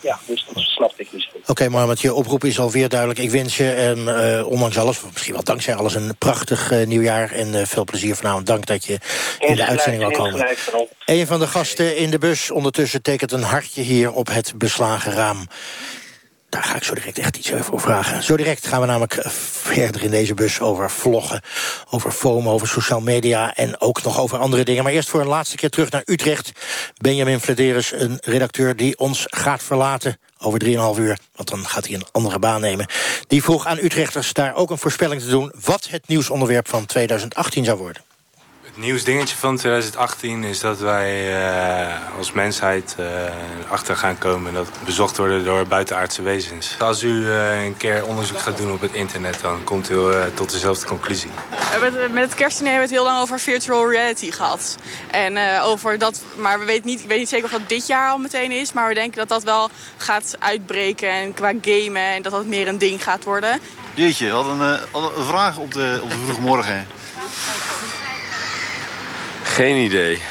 [0.01, 1.29] Ja, dus dat snapte ik niet.
[1.47, 3.21] Oké, Mohammed, je oproep is alweer duidelijk.
[3.21, 5.95] Ik wens je, en, eh, ondanks alles, misschien wel dankzij alles...
[5.95, 8.47] een prachtig eh, nieuwjaar en eh, veel plezier vanavond.
[8.47, 8.99] Dank dat je
[9.39, 10.47] in de uitzending wil komen.
[11.05, 15.13] Een van de gasten in de bus ondertussen tekent een hartje hier op het beslagen
[15.13, 15.47] raam.
[16.49, 18.23] Daar ga ik zo direct echt iets over vragen.
[18.23, 21.43] Zo direct gaan we namelijk verder in deze bus over vloggen,
[21.91, 24.83] over FOMO, over social media en ook nog over andere dingen.
[24.83, 26.53] Maar eerst voor een laatste keer terug naar Utrecht.
[26.97, 31.95] Benjamin Flederis, een redacteur die ons gaat verlaten over 3,5 uur, want dan gaat hij
[31.95, 32.87] een andere baan nemen.
[33.27, 37.65] Die vroeg aan Utrechters daar ook een voorspelling te doen wat het nieuwsonderwerp van 2018
[37.65, 38.08] zou worden.
[38.79, 43.07] Nieuwsdingetje van 2018 is dat wij uh, als mensheid uh,
[43.69, 44.55] achter gaan komen...
[44.55, 46.77] dat we bezocht worden door buitenaardse wezens.
[46.79, 49.39] Als u uh, een keer onderzoek gaat doen op het internet...
[49.41, 49.97] dan komt u
[50.35, 51.31] tot dezelfde conclusie.
[51.81, 54.77] Met, met het kerstdiner hebben we het heel lang over virtual reality gehad.
[55.11, 58.11] En over dat, maar we weten niet, ik weet niet zeker of dat dit jaar
[58.11, 58.73] al meteen is...
[58.73, 62.03] maar we denken dat dat wel gaat uitbreken en qua gamen...
[62.03, 63.61] en dat dat meer een ding gaat worden.
[63.95, 66.87] Jeetje, we hadden een, een vraag op de, op de vroegmorgen.
[69.59, 70.23] Geen idee.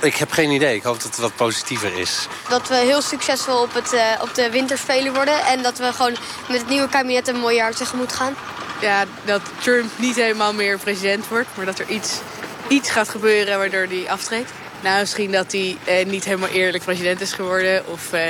[0.00, 0.76] Ik heb geen idee.
[0.76, 2.26] Ik hoop dat het wat positiever is.
[2.48, 5.44] Dat we heel succesvol op, het, uh, op de winterspelen worden.
[5.44, 6.16] En dat we gewoon
[6.48, 8.34] met het nieuwe kabinet een mooi jaar tegemoet gaan.
[8.80, 11.48] Ja, dat Trump niet helemaal meer president wordt.
[11.56, 12.20] Maar dat er iets,
[12.68, 14.50] iets gaat gebeuren waardoor hij aftreedt.
[14.80, 17.86] Nou, misschien dat hij eh, niet helemaal eerlijk president is geworden.
[17.86, 18.22] Of eh,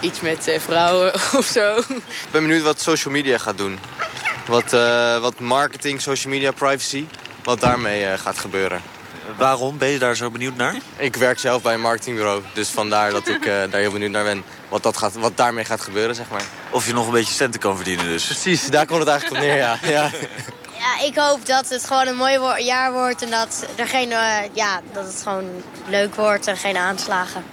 [0.00, 1.78] iets met eh, vrouwen of zo.
[1.78, 3.78] Ik ben benieuwd wat social media gaat doen.
[4.46, 7.06] Wat, uh, wat marketing, social media, privacy.
[7.44, 9.01] Wat daarmee uh, gaat gebeuren.
[9.36, 9.78] Waarom?
[9.78, 10.74] Ben je daar zo benieuwd naar?
[10.96, 12.42] Ik werk zelf bij een marketingbureau.
[12.54, 14.44] Dus vandaar dat ik uh, daar heel benieuwd naar ben.
[14.68, 16.44] Wat, dat gaat, wat daarmee gaat gebeuren, zeg maar.
[16.70, 18.24] Of je nog een beetje centen kan verdienen dus.
[18.24, 19.78] Precies, daar komt het eigenlijk op neer, ja.
[19.82, 20.10] ja.
[20.78, 23.22] Ja, ik hoop dat het gewoon een mooi jaar wordt.
[23.22, 27.44] En dat, er geen, uh, ja, dat het gewoon leuk wordt en geen aanslagen.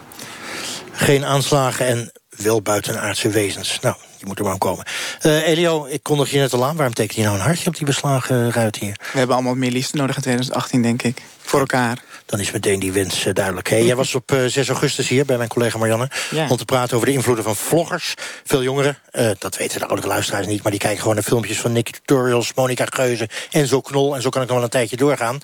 [0.91, 3.79] Geen aanslagen en wel buitenaardse wezens.
[3.79, 4.85] Nou, je moet er maar komen.
[5.25, 6.75] Uh, Elio, ik kondig je net al aan.
[6.75, 8.99] Waarom teken je nou een hartje op die beslagen ruit hier?
[9.11, 11.21] We hebben allemaal meer liefde nodig in 2018, denk ik.
[11.41, 11.97] Voor elkaar.
[12.25, 13.69] Dan is meteen die wens uh, duidelijk.
[13.69, 16.09] Hey, jij was op uh, 6 augustus hier bij mijn collega Marianne...
[16.31, 16.47] Ja.
[16.49, 18.13] om te praten over de invloeden van vloggers.
[18.43, 18.97] Veel jongeren,
[19.39, 20.61] dat weten de oudere luisteraars niet...
[20.61, 23.29] maar die kijken gewoon naar filmpjes van Nicky Tutorials, Monica Geuze...
[23.51, 25.39] en zo Knol, en zo kan ik nog wel een tijdje doorgaan.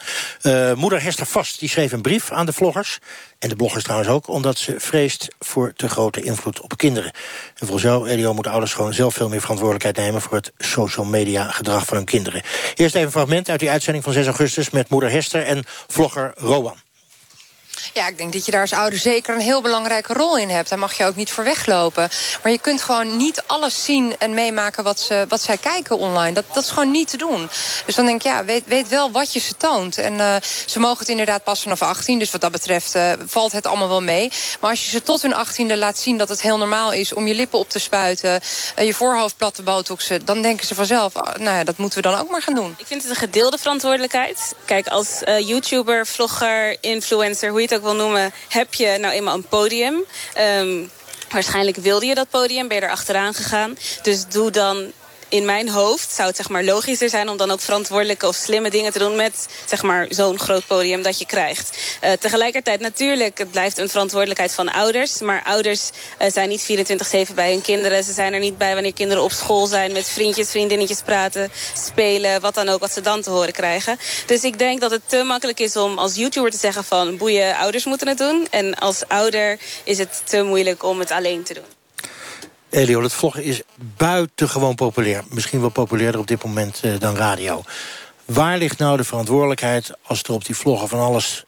[0.76, 3.00] moeder Hester Vast die schreef een brief aan de vloggers...
[3.40, 4.28] en de bloggers trouwens ook...
[4.28, 7.12] omdat ze vreest voor te grote invloed op kinderen.
[7.56, 10.22] En volgens jou, Elio, moeten ouders gewoon zelf veel meer verantwoordelijkheid nemen...
[10.22, 12.42] voor het social media gedrag van hun kinderen.
[12.76, 14.70] Eerst even een fragment uit die uitzending van 6 augustus...
[14.70, 16.85] met moeder Hester en vlogger Rowan.
[17.94, 20.70] Ja, ik denk dat je daar als ouder zeker een heel belangrijke rol in hebt.
[20.70, 22.10] Daar mag je ook niet voor weglopen.
[22.44, 26.34] Maar je kunt gewoon niet alles zien en meemaken wat, ze, wat zij kijken online.
[26.34, 27.50] Dat, dat is gewoon niet te doen.
[27.86, 29.98] Dus dan denk ik, ja, weet, weet wel wat je ze toont.
[29.98, 32.20] En uh, ze mogen het inderdaad pas vanaf 18.
[32.20, 34.32] Dus wat dat betreft uh, valt het allemaal wel mee.
[34.60, 37.14] Maar als je ze tot hun 18e laat zien dat het heel normaal is...
[37.14, 38.40] om je lippen op te spuiten,
[38.80, 40.26] uh, je voorhoofd plat te botoxen...
[40.26, 42.76] dan denken ze vanzelf, oh, nou ja, dat moeten we dan ook maar gaan doen.
[42.78, 44.54] Ik vind het een gedeelde verantwoordelijkheid.
[44.66, 48.34] Kijk, als YouTuber, vlogger, influencer, hoe je het ook wil noemen...
[48.50, 50.04] heb je nou eenmaal een podium.
[50.60, 50.92] Um,
[51.30, 53.78] waarschijnlijk wilde je dat podium, ben je er achteraan gegaan.
[54.02, 54.92] Dus doe dan
[55.30, 58.70] in mijn hoofd zou het zeg maar logischer zijn om dan ook verantwoordelijke of slimme
[58.70, 61.78] dingen te doen met zeg maar zo'n groot podium dat je krijgt.
[62.04, 65.20] Uh, tegelijkertijd natuurlijk, het blijft een verantwoordelijkheid van ouders.
[65.20, 65.90] Maar ouders
[66.22, 66.90] uh, zijn niet
[67.32, 68.04] 24-7 bij hun kinderen.
[68.04, 72.42] Ze zijn er niet bij wanneer kinderen op school zijn met vriendjes, vriendinnetjes praten, spelen,
[72.42, 73.98] wat dan ook wat ze dan te horen krijgen.
[74.26, 77.56] Dus ik denk dat het te makkelijk is om als YouTuber te zeggen van boeien,
[77.56, 78.48] ouders moeten het doen.
[78.50, 81.75] En als ouder is het te moeilijk om het alleen te doen.
[82.76, 83.62] Elio, het vloggen is
[83.98, 85.24] buitengewoon populair.
[85.30, 87.64] Misschien wel populairder op dit moment uh, dan radio.
[88.26, 91.46] Waar ligt nou de verantwoordelijkheid als er op die vloggen van alles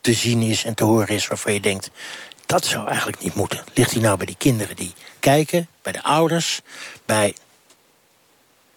[0.00, 1.26] te zien is en te horen is...
[1.26, 1.90] waarvan je denkt,
[2.46, 3.64] dat zou eigenlijk niet moeten.
[3.74, 6.60] Ligt die nou bij die kinderen die kijken, bij de ouders,
[7.06, 7.34] bij...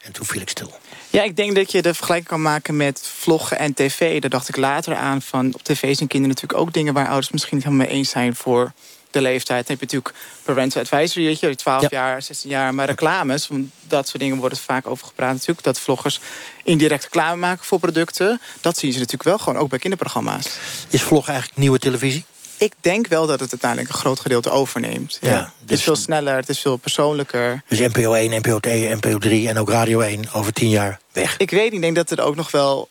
[0.02, 0.72] En toen viel ik stil.
[1.10, 4.22] Ja, ik denk dat je de vergelijking kan maken met vloggen en tv.
[4.22, 6.94] Daar dacht ik later aan van op tv zijn kinderen natuurlijk ook dingen...
[6.94, 8.74] waar ouders misschien niet helemaal mee eens zijn voor
[9.12, 9.68] de leeftijd.
[9.68, 11.88] Dan heb je natuurlijk parental advisory, weet je, 12 ja.
[11.92, 12.74] jaar, 16 jaar.
[12.74, 15.64] Maar reclames, want dat soort dingen worden vaak over gepraat natuurlijk.
[15.64, 16.20] Dat vloggers
[16.64, 18.42] indirect reclame maken voor producten.
[18.62, 20.48] Dat zien ze natuurlijk wel gewoon, ook bij kinderprogramma's.
[20.90, 22.26] Is vlog eigenlijk nieuwe televisie?
[22.58, 25.18] Ik denk wel dat het uiteindelijk een groot gedeelte overneemt.
[25.22, 25.40] Ja, ja.
[25.40, 27.62] Dus het is veel sneller, het is veel persoonlijker.
[27.68, 31.38] Dus NPO 1, NPO 2, NPO 3 en ook Radio 1 over 10 jaar weg?
[31.38, 32.90] Ik weet niet, ik denk dat er ook nog wel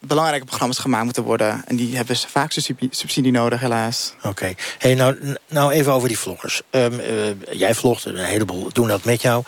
[0.00, 1.62] belangrijke programma's gemaakt moeten worden.
[1.66, 2.52] En die hebben vaak
[2.90, 4.12] subsidie nodig, helaas.
[4.16, 4.28] Oké.
[4.28, 4.56] Okay.
[4.78, 6.62] Hey, nou, nou even over die vloggers.
[6.70, 9.44] Um, uh, jij vlogt, een heleboel doen dat met jou.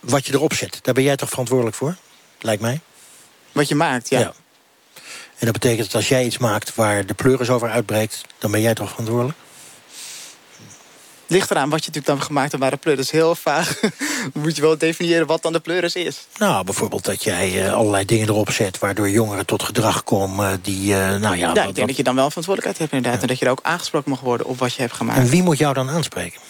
[0.00, 1.96] Wat je erop zet, daar ben jij toch verantwoordelijk voor?
[2.40, 2.80] Lijkt mij.
[3.52, 4.18] Wat je maakt, ja.
[4.18, 4.32] ja.
[5.38, 8.20] En dat betekent dat als jij iets maakt waar de pleuris over uitbreekt...
[8.38, 9.38] dan ben jij toch verantwoordelijk?
[11.34, 13.10] Ligt eraan wat je natuurlijk dan gemaakt hebt waar de pleuris.
[13.10, 13.80] Heel vaag
[14.32, 16.26] moet je wel definiëren wat dan de pleuris is.
[16.36, 18.78] Nou, bijvoorbeeld dat jij uh, allerlei dingen erop zet...
[18.78, 21.36] waardoor jongeren tot gedrag komen die, uh, nou ja...
[21.36, 21.86] Ja, ik denk wat...
[21.86, 23.14] dat je dan wel verantwoordelijkheid hebt inderdaad.
[23.14, 23.22] Ja.
[23.22, 25.18] En dat je er ook aangesproken mag worden op wat je hebt gemaakt.
[25.18, 26.40] En wie moet jou dan aanspreken?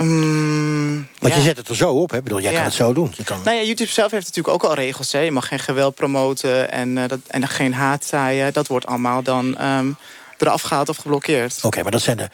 [0.00, 1.38] Um, Want ja.
[1.38, 2.16] je zet het er zo op, hè?
[2.16, 2.56] Ik bedoel, jij ja.
[2.56, 3.12] kan het zo doen.
[3.16, 3.40] Je kan...
[3.44, 5.12] Nou ja, YouTube zelf heeft natuurlijk ook al regels.
[5.12, 5.18] Hè.
[5.18, 8.52] Je mag geen geweld promoten en, uh, dat, en geen haat zaaien.
[8.52, 9.96] Dat wordt allemaal dan um,
[10.38, 11.56] eraf gehaald of geblokkeerd.
[11.56, 12.28] Oké, okay, maar dat zijn de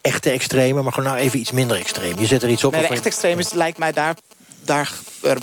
[0.00, 2.18] echte extreme, maar gewoon nou even iets minder extreem.
[2.18, 2.72] Je zet er iets op.
[2.72, 4.16] Nee, echte extreem is, lijkt mij daar,
[4.64, 4.92] daar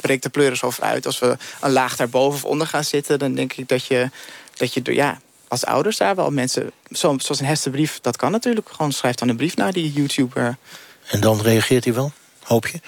[0.02, 1.06] breekt de pleuris over uit.
[1.06, 4.10] Als we een laag daarboven of onder gaan zitten, dan denk ik dat je
[4.58, 6.72] dat je ja, als ouders daar wel mensen...
[6.92, 8.70] zo- Zoals een hersenbrief, dat kan natuurlijk.
[8.72, 10.58] Gewoon schrijf dan een brief naar die YouTuber.
[11.08, 12.12] En dan reageert hij wel?
[12.46, 12.80] Hoop je?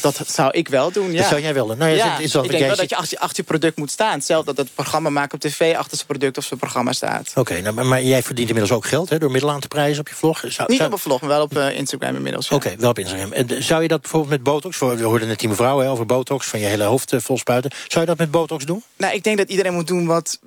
[0.00, 1.18] Dat, dat zou ik wel doen, ja.
[1.18, 1.78] Dat zou jij wel doen.
[1.78, 3.42] Nou ja, het is wel- ik jij denk wel zit- dat je achter, achter je
[3.42, 4.12] product moet staan.
[4.12, 7.32] Hetzelfde dat het programma maken op tv achter zijn product of zijn programma staat.
[7.34, 10.00] Oké, nou, maar, maar jij verdient inmiddels ook geld hè, door middel aan te prijzen
[10.00, 10.38] op je vlog.
[10.48, 12.48] Zou, Niet zou- op een vlog, maar wel op eh, Instagram inmiddels.
[12.48, 12.56] ja.
[12.56, 13.32] Oké, wel op Instagram.
[13.32, 14.76] En eh, zou je dat bijvoorbeeld met botox...
[14.76, 17.38] Voor, we hoorden net die mevrouw hè, over botox, van je hele hoofd eh, vol
[17.38, 17.70] spuiten.
[17.88, 18.82] Zou je dat met botox doen?
[18.96, 20.38] Nou, ik denk dat iedereen moet doen wat,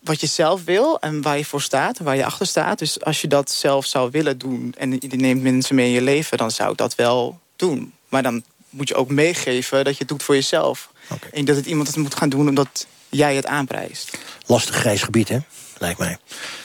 [0.00, 2.78] wat je zelf wil en waar je voor staat en waar je achter staat.
[2.78, 6.02] Dus als je dat zelf zou willen doen en je neemt mensen mee in je
[6.02, 7.92] leven, dan zou ik dat wel doen.
[8.08, 10.90] Maar dan moet je ook meegeven dat je het doet voor jezelf.
[11.32, 14.18] En dat het iemand het moet gaan doen omdat jij het aanprijst.
[14.46, 15.38] Lastig grijs gebied, hè?
[15.78, 16.18] Lijkt mij.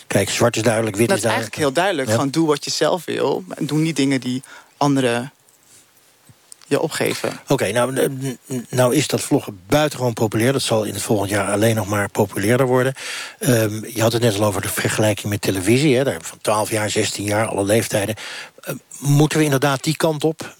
[0.07, 1.55] Kijk, zwart is duidelijk, wit dat is is duidelijk.
[1.55, 2.07] eigenlijk heel duidelijk.
[2.07, 2.13] Ja.
[2.13, 3.43] Gewoon doe wat je zelf wil.
[3.55, 4.43] En doe niet dingen die
[4.77, 5.31] anderen
[6.67, 7.39] je opgeven.
[7.47, 8.37] Oké, nou, n-
[8.69, 10.51] nou is dat vloggen buitengewoon populair.
[10.53, 12.93] Dat zal in het volgend jaar alleen nog maar populairder worden.
[13.39, 15.95] Ehm, je had het net al over de vergelijking met televisie.
[15.95, 18.15] Hè, daar van 12 jaar, 16 jaar, alle leeftijden.
[18.61, 20.55] Eh, moeten we inderdaad die kant op?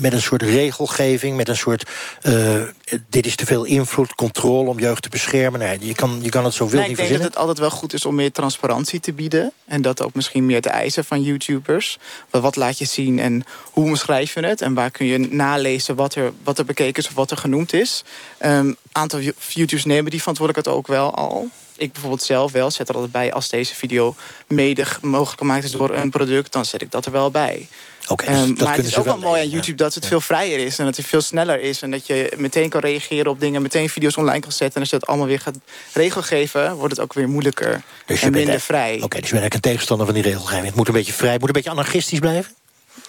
[0.00, 1.90] Met een soort regelgeving, met een soort...
[2.22, 2.60] eh,
[3.08, 5.60] dit is te veel invloed, controle om jeugd te beschermen.
[5.60, 7.26] Nee, je, kan, je kan het zo wild Nee, ik niet denk dat verzinnen.
[7.26, 9.52] het altijd wel goed is om meer transparantie te bieden.
[9.64, 11.98] En dat ook misschien meer te eisen van YouTubers.
[12.30, 14.60] Wat, laat je zien en hoe omschrijf je het?
[14.60, 17.72] En waar kun je nalezen wat er, wat er bekeken is of wat er genoemd
[17.72, 18.04] is?
[18.38, 21.48] Een aantal Yo- YouTubers nemen die verantwoordelijkheid ook wel al.
[21.76, 23.32] Ik bijvoorbeeld zelf wel, zet er altijd bij...
[23.32, 24.14] als deze video
[24.48, 26.52] mede mogelijk gemaakt is door een product...
[26.52, 27.68] dan zet ik dat er wel bij.
[28.08, 29.52] Oké, Ehm, maar het is ook wel wel mooi aan ja.
[29.52, 30.78] YouTube dat het veel vrijer is...
[30.78, 33.62] en dat het veel sneller is en dat je meteen kan reageren op dingen...
[33.62, 34.74] meteen video's online kan zetten.
[34.74, 35.56] En als je dat allemaal weer gaat
[35.92, 36.74] regelgeven...
[36.74, 38.94] wordt het ook weer moeilijker Dus en minder er- vrij.
[38.94, 40.66] Oké, dus je bent eigenlijk een tegenstander van die regelgeving.
[40.66, 42.52] Het moet een beetje vrij, het moet een beetje anarchistisch blijven.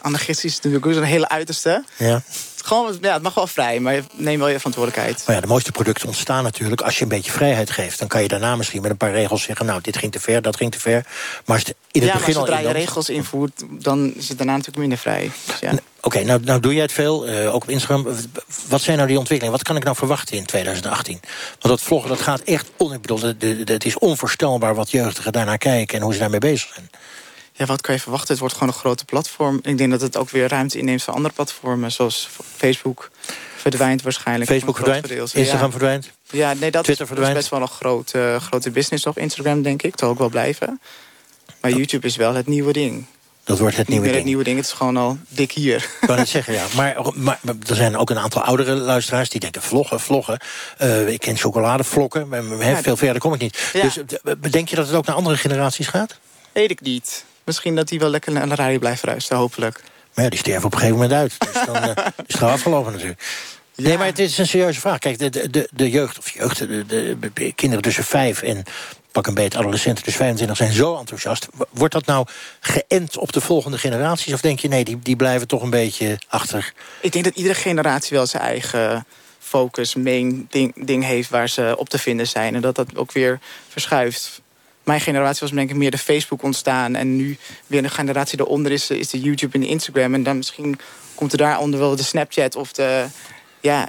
[0.01, 1.83] Anarchistisch is natuurlijk ook zo'n hele uiterste.
[1.97, 2.21] Ja.
[2.65, 5.23] Gewoon, ja, het mag wel vrij, maar neem wel je verantwoordelijkheid.
[5.25, 7.99] Maar ja, de mooiste producten ontstaan natuurlijk als je een beetje vrijheid geeft.
[7.99, 9.65] Dan kan je daarna misschien met een paar regels zeggen...
[9.65, 11.05] nou, dit ging te ver, dat ging te ver.
[11.45, 14.27] Maar als het in het ja, begin maar al zodra je regels invoert, dan is
[14.27, 15.31] het daarna natuurlijk minder vrij.
[15.45, 15.71] Dus ja.
[16.01, 18.07] Oké, nou, nou doe jij het veel, eh, ook op Instagram.
[18.67, 19.57] Wat zijn nou die ontwikkelingen?
[19.57, 21.19] Wat kan ik nou verwachten in 2018?
[21.21, 22.69] Want dat vloggen, dat gaat echt...
[22.77, 23.19] On, ik bedoel,
[23.65, 25.97] het is onvoorstelbaar wat jeugdigen daarnaar kijken...
[25.97, 26.89] en hoe ze daarmee bezig zijn.
[27.57, 28.29] Ja, wat kan je verwachten?
[28.29, 29.59] Het wordt gewoon een grote platform.
[29.61, 33.09] Ik denk dat het ook weer ruimte inneemt van andere platformen, zoals Facebook
[33.55, 34.49] verdwijnt waarschijnlijk.
[34.49, 35.37] Facebook verdwijnt, gedeelte.
[35.37, 35.71] Instagram ja.
[35.71, 36.11] verdwijnt.
[36.29, 37.37] Ja, nee, dat Twitter is, verdwijnt.
[37.37, 39.17] best wel een groot, eh, grote business toch?
[39.17, 39.93] Instagram, denk ik.
[39.95, 40.81] Zal ook wel blijven.
[41.61, 43.05] Maar YouTube is wel het nieuwe ding.
[43.43, 44.17] Dat wordt het Niet nieuwe ding.
[44.17, 45.89] het nieuwe ding, het is gewoon al dik hier.
[46.01, 46.65] Ik kan het zeggen, ja.
[46.75, 49.61] Maar, maar, er zijn ook een aantal oudere luisteraars die denken...
[49.61, 50.39] vloggen, vloggen.
[50.77, 53.69] Eh, ik ken chocoladevlokken, maar Ja, veel verder kom ik niet.
[53.73, 53.81] Ja.
[53.81, 56.19] Dus eh, denk je dat het ook naar andere generaties gaat?
[56.51, 57.25] Weet ik niet.
[57.45, 59.81] Misschien dat die wel lekker naar de radio blijft ruisten, hopelijk.
[60.13, 61.35] Maar ja, die sterven op een gegeven moment uit.
[61.53, 63.23] Dus dan eh, is het gewoon afgelopen natuurlijk.
[63.75, 64.99] Nee, maar het is een serieuze vraag.
[64.99, 68.63] Kijk, de, de- de, de jeugd, of jeugd, de, de, de kinderen tussen vijf en
[69.11, 71.47] pak een beetje adolescenten tussen 25 zijn zo enthousiast.
[71.71, 72.27] Wordt dat nou
[72.59, 74.33] geënt op de volgende generaties?
[74.33, 76.73] Of denk je, nee, die, die blijven toch een beetje achter?
[77.01, 79.05] Ik denk dat iedere generatie wel zijn eigen
[79.39, 82.55] focus, main ding, ding heeft waar ze op te vinden zijn.
[82.55, 83.39] En dat dat ook weer
[83.69, 84.41] verschuift.
[84.85, 86.95] Mijn generatie was denk ik meer de Facebook ontstaan.
[86.95, 90.13] En nu weer een generatie eronder is, is de YouTube en de Instagram.
[90.13, 90.79] En dan misschien
[91.15, 93.05] komt er daaronder wel de Snapchat of de...
[93.59, 93.87] Ja,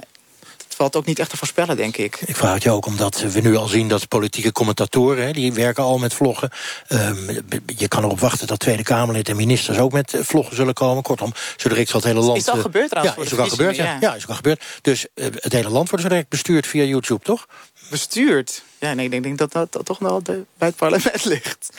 [0.67, 2.21] het valt ook niet echt te voorspellen, denk ik.
[2.25, 5.25] Ik vraag het je ook omdat we nu al zien dat politieke commentatoren...
[5.25, 6.49] Hè, die werken al met vloggen.
[6.87, 11.03] Ehm, je kan erop wachten dat Tweede Kamerlid en ministers ook met vloggen zullen komen.
[11.03, 12.37] Kortom, zo direct zal het hele land...
[12.37, 13.75] Is al eh, gebeurd trouwens Ja, is ook al gebeurd.
[13.75, 14.15] Ja.
[14.15, 14.63] is ook al gebeurd.
[14.81, 17.47] Dus eh, het hele land wordt zo direct bestuurd via YouTube, toch?
[17.89, 18.63] Bestuurd?
[18.79, 21.69] Ja, nee, ik denk, denk dat, dat dat toch wel de, bij het parlement ligt.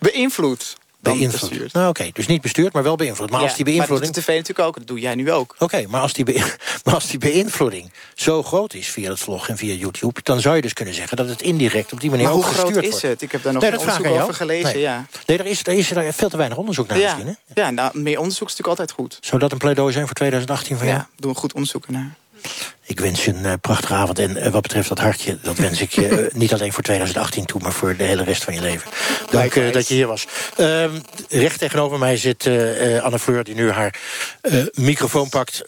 [0.00, 0.76] Beïnvloed.
[1.00, 1.48] Dan Beïnvloed.
[1.50, 1.72] bestuurd.
[1.72, 3.30] Nou, oké, dus niet bestuurd, maar wel beïnvloed.
[3.30, 4.12] Maar Ja, als die Maar beïnvloeding...
[4.14, 5.54] dat de tv natuurlijk ook, dat doe jij nu ook.
[5.58, 6.52] Oké, maar, als die be-
[6.84, 10.20] maar als die beïnvloeding zo groot is via het vlog en via YouTube...
[10.22, 12.52] dan zou je dus kunnen zeggen dat het indirect op die manier Maar ook hoe
[12.52, 13.06] groot gestuurd is wordt.
[13.06, 13.22] het?
[13.22, 14.80] Ik heb daar nog Nee, geen onderzoek over gelezen, Nee.
[14.82, 15.06] ja.
[15.26, 17.60] Nee, er is, er is er veel te weinig onderzoek naar ja, misschien, hè?
[17.62, 19.18] ja nou, meer onderzoek is natuurlijk altijd goed.
[19.20, 20.98] Zou dat een pleidooi zijn voor 2018 van jou?
[20.98, 22.14] Ja, doe een goed onderzoek naar.
[22.88, 24.18] Ik wens je een eh, prachtige avond.
[24.18, 27.44] En eh, wat betreft dat hartje, dat wens ik je eh, niet alleen voor 2018
[27.44, 27.60] toe...
[27.60, 28.90] maar voor de hele rest van je leven.
[29.30, 30.26] Dank dat je hier was.
[30.56, 30.90] Ehm,
[31.28, 32.46] recht tegenover mij zit
[33.02, 33.94] Anne Fleur, die nu haar
[34.72, 35.64] microfoon pakt...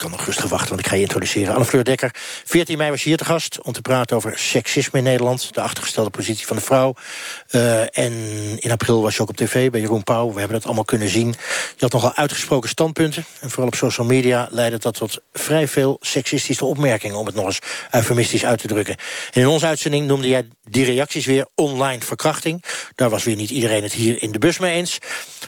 [0.00, 1.54] Kan nog rustig wachten, want ik ga je introduceren.
[1.54, 2.10] Anne Fleur Dekker,
[2.44, 3.62] 14 mei was je hier te gast...
[3.62, 5.54] om te praten over seksisme in Nederland...
[5.54, 6.94] de achtergestelde positie van de vrouw.
[7.48, 8.12] Eh, en
[8.58, 10.32] in april was je ook op tv bij Jeroen Pauw.
[10.32, 11.28] We hebben dat allemaal kunnen zien.
[11.28, 13.24] Je had nogal uitgesproken standpunten.
[13.40, 17.16] En vooral op social media leidde dat tot vrij veel seksistische opmerkingen...
[17.16, 17.58] om het nog eens
[17.90, 18.96] eufemistisch uit te drukken.
[19.32, 22.64] En in onze uitzending noemde jij die reacties weer online verkrachting.
[22.94, 24.98] Daar was weer niet iedereen het hier in de bus mee eens.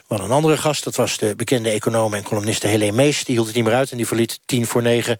[0.07, 3.25] Hadden een andere gast, dat was de bekende econoom en columniste Helene Mees.
[3.25, 5.19] Die hield het niet meer uit en die verliet tien voor negen...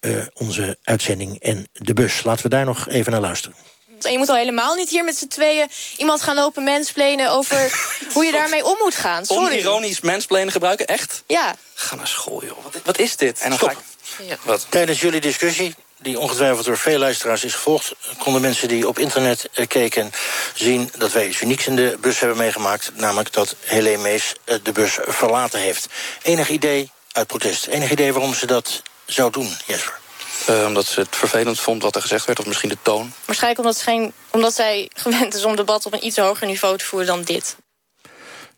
[0.00, 2.22] eh, onze uitzending en de bus.
[2.22, 3.56] Laten we daar nog even naar luisteren.
[4.02, 7.72] En je moet al helemaal niet hier met z'n tweeën iemand gaan lopen mansplainen over
[8.14, 9.26] hoe je daarmee om moet gaan.
[9.26, 9.44] Sorry.
[9.44, 11.22] Onironisch mansplainen gebruiken, echt?
[11.26, 11.56] Ja.
[11.74, 12.62] Ga naar school, joh.
[12.62, 13.40] Wat, wat is dit?
[13.40, 13.68] En dan Stop.
[13.68, 14.38] ga ik...
[14.42, 14.66] Wat?
[14.68, 17.94] Tijdens jullie discussie, die ongetwijfeld door veel luisteraars is gevolgd...
[18.18, 20.10] konden mensen die op internet eh, keken
[20.54, 22.90] zien dat wij iets unieks in de bus hebben meegemaakt.
[22.94, 25.86] Namelijk dat Helene Mees eh, de bus verlaten heeft.
[26.22, 27.66] Enig idee uit protest.
[27.66, 30.00] Enig idee waarom ze dat zou doen, Jesper?
[30.46, 33.12] Eh, omdat ze het vervelend vond wat er gezegd werd, of misschien de toon.
[33.24, 36.78] Waarschijnlijk omdat, ze geen, omdat zij gewend is om debat op een iets hoger niveau
[36.78, 37.56] te voeren dan dit.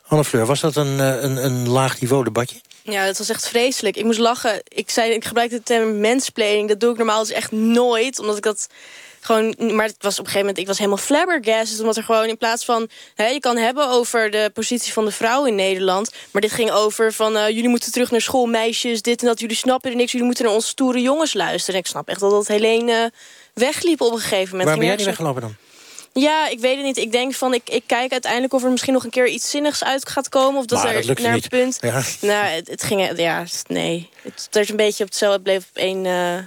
[0.06, 2.60] Anne Fleur, was dat een, eh, een, een laag niveau debatje?
[2.86, 3.96] Ja, dat was echt vreselijk.
[3.96, 4.62] Ik moest lachen.
[4.68, 6.68] Ik, zei, ik gebruikte de term mensplanning.
[6.68, 8.18] Dat doe ik normaal dus echt nooit.
[8.18, 8.68] Omdat ik dat
[9.20, 9.54] gewoon...
[9.58, 10.58] Maar het was op een gegeven moment...
[10.58, 11.80] Ik was helemaal flabbergasted.
[11.80, 12.88] Omdat er gewoon in plaats van...
[13.14, 16.12] Hè, je kan hebben over de positie van de vrouw in Nederland.
[16.30, 17.36] Maar dit ging over van...
[17.36, 19.40] eh, jullie moeten terug naar school, meisjes, dit en dat.
[19.40, 20.10] Jullie snappen er niks.
[20.12, 21.74] Jullie moeten naar onze stoere jongens luisteren.
[21.74, 23.10] En ik snap echt dat dat Helene eh,
[23.52, 24.68] wegliep op een gegeven moment.
[24.68, 25.56] Waar ben jij niet weggelopen dan?
[26.20, 26.96] Ja, ik weet het niet.
[26.96, 29.84] Ik denk van, ik, ik kijk uiteindelijk of er misschien nog een keer iets zinnigs
[29.84, 30.60] uit gaat komen.
[30.60, 31.78] Of dat Maar er dat naar een punt...
[31.80, 32.02] Ja.
[32.20, 33.18] Nou, het, het ging...
[33.18, 34.08] Ja, nee.
[34.22, 35.34] Het, het is een beetje op hetzelfde.
[35.34, 36.38] Het bleef op één eh,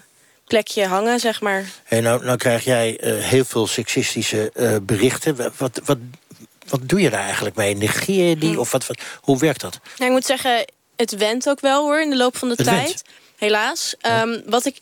[0.46, 1.66] plekje hangen, zeg maar.
[1.84, 5.36] Hey, nou, nou krijg jij eh, heel veel seksistische eh, berichten.
[5.36, 5.98] Wa- Wat, wat,
[6.68, 7.76] wat doe je daar eigenlijk mee?
[7.76, 8.40] Negeer je Hm.
[8.40, 8.60] die?
[8.60, 9.80] Of wat, wat, hoe werkt dat?
[9.98, 10.66] Nou, ik moet zeggen,
[10.96, 12.84] het went ook wel hoor in de loop van de Het tijd.
[12.88, 13.02] went?
[13.38, 13.96] Helaas.
[14.02, 14.78] Ehm, wat ik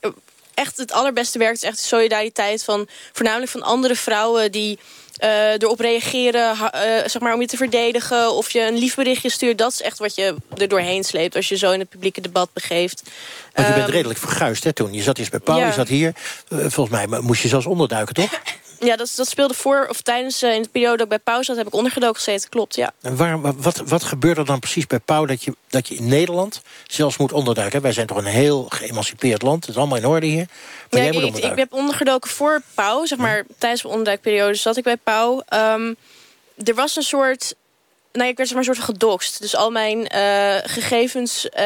[0.56, 4.80] echt het allerbeste werkt, is echt de solidariteit van voornamelijk van andere vrouwen die
[5.16, 8.32] eh, erop reageren, eh, zeg maar, om je te verdedigen.
[8.32, 9.58] Of je een lief berichtje stuurt.
[9.58, 12.50] Dat is echt wat je er doorheen sleept als je zo in het publieke debat
[12.54, 13.02] begeeft.
[13.54, 14.94] Want je bent Ehm, redelijk verguisd hè, toen.
[14.94, 15.68] Je zat eerst bij Paul, ja.
[15.68, 16.14] je zat hier.
[16.50, 18.30] Eh, volgens mij moest je zelfs onderduiken, toch?
[18.80, 21.44] Ja, dat, dat speelde voor of tijdens eh, in de periode dat ik bij pauze
[21.44, 22.50] zat, heb ik ondergedoken gezeten.
[22.50, 22.92] Klopt, ja.
[23.02, 25.96] En waar, wa- wat, wat gebeurt er dan precies bij Pauw dat je, dat je
[25.96, 27.82] in Nederland zelfs moet onderduiken?
[27.82, 29.62] Wij zijn toch een heel geëmancipeerd land.
[29.66, 30.48] Het is allemaal in orde hier.
[30.90, 34.56] Maar Ja, jij moet ik, ik heb ondergedoken voor Pauw, zeg maar tijdens mijn onderduikperiode
[34.56, 35.42] zat ik bij Pauw.
[35.48, 35.94] Ehm,
[36.64, 37.56] er was een soort.
[38.16, 39.42] Nou, ik werd zeg maar een soort gedoxt.
[39.42, 41.66] Dus al mijn eh, gegevens eh,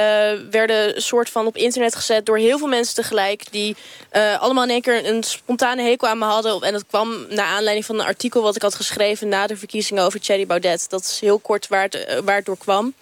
[0.52, 3.52] werden soort van op internet gezet door heel veel mensen tegelijk.
[3.52, 3.76] Die
[4.10, 6.62] eh, allemaal in één keer een spontane hekel aan me hadden.
[6.62, 10.04] En dat kwam naar aanleiding van een artikel wat ik had geschreven na de verkiezingen
[10.04, 10.90] over Thierry Baudet.
[10.90, 12.94] Dat is heel kort waar het, waar het door kwam.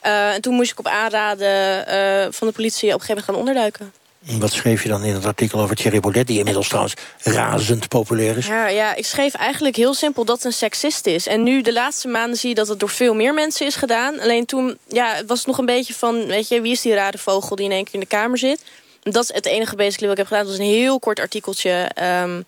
[0.00, 3.97] En toen moest ik op aanraden van de politie op een gegeven moment gaan onderduiken.
[4.18, 6.26] Wat schreef je dan in het artikel over Thierry Baudet...
[6.26, 8.46] die inmiddels trouwens razend populair is?
[8.46, 11.26] Ja, ja, ik schreef eigenlijk heel simpel dat het een seksist is.
[11.26, 14.20] En nu, de laatste maanden, zie je dat het door veel meer mensen is gedaan.
[14.20, 16.26] Alleen toen ja, het was het nog een beetje van...
[16.26, 18.62] weet je, wie is die rare vogel die in één keer in de kamer zit?
[19.02, 20.42] Dat is het enige basically wat ik heb gedaan.
[20.42, 21.90] Het was een heel kort artikeltje.
[21.94, 22.42] Ehm,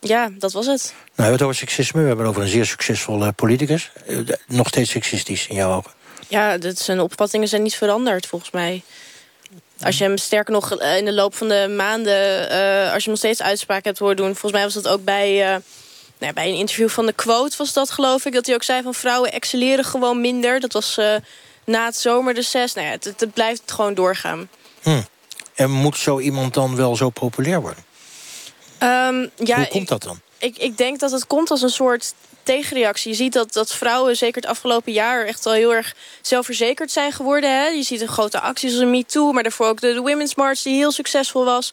[0.00, 0.82] ja, dat was het.
[0.82, 2.00] Nou, we hebben het over seksisme.
[2.00, 3.90] We hebben het over een zeer succesvolle politicus.
[4.06, 5.90] Eh, Nog steeds seksistisch in jouw ogen.
[6.28, 8.82] Ja, dat zijn opvattingen zijn niet veranderd, volgens mij.
[9.80, 12.50] Als je hem sterker nog eh, in de loop van de maanden...
[12.50, 14.26] eh, als je nog steeds uitspraken hebt horen doen...
[14.26, 15.62] volgens mij was dat ook bij, eh, nou
[16.18, 17.56] ja, bij een interview van de Quote...
[17.56, 20.60] was dat geloof ik, dat hij ook zei van vrouwen excelleren gewoon minder.
[20.60, 21.00] Dat was
[21.64, 22.74] na het zomerreces.
[22.74, 24.48] Nou ja, het, het blijft gewoon doorgaan.
[24.82, 25.00] Hm.
[25.54, 27.84] En moet zo iemand dan wel zo populair worden?
[28.78, 30.20] Ehm, ja, Hoe komt dat dan?
[30.38, 32.14] Ik, ik denk dat het komt als een soort
[32.46, 33.10] tegenreactie.
[33.10, 37.12] Je ziet dat, dat vrouwen zeker het afgelopen jaar echt wel heel erg zelfverzekerd zijn
[37.12, 37.50] geworden.
[37.50, 37.66] Hè?
[37.66, 40.76] Je ziet een grote acties als een MeToo, maar daarvoor ook de, Women's March die
[40.76, 41.72] heel succesvol was.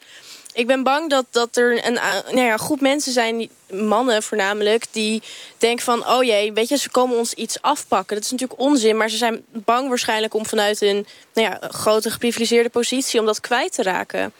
[0.53, 1.99] Ik ben bang dat, dat er een
[2.31, 5.21] nou ja, groep mensen zijn, mannen voornamelijk, die
[5.57, 8.15] denken van, oh jee, weet je, ze komen ons iets afpakken.
[8.15, 12.11] Dat is natuurlijk onzin, maar ze zijn bang waarschijnlijk om vanuit een nou ja, grote
[12.11, 14.33] geprivilegeerde positie om dat kwijt te raken.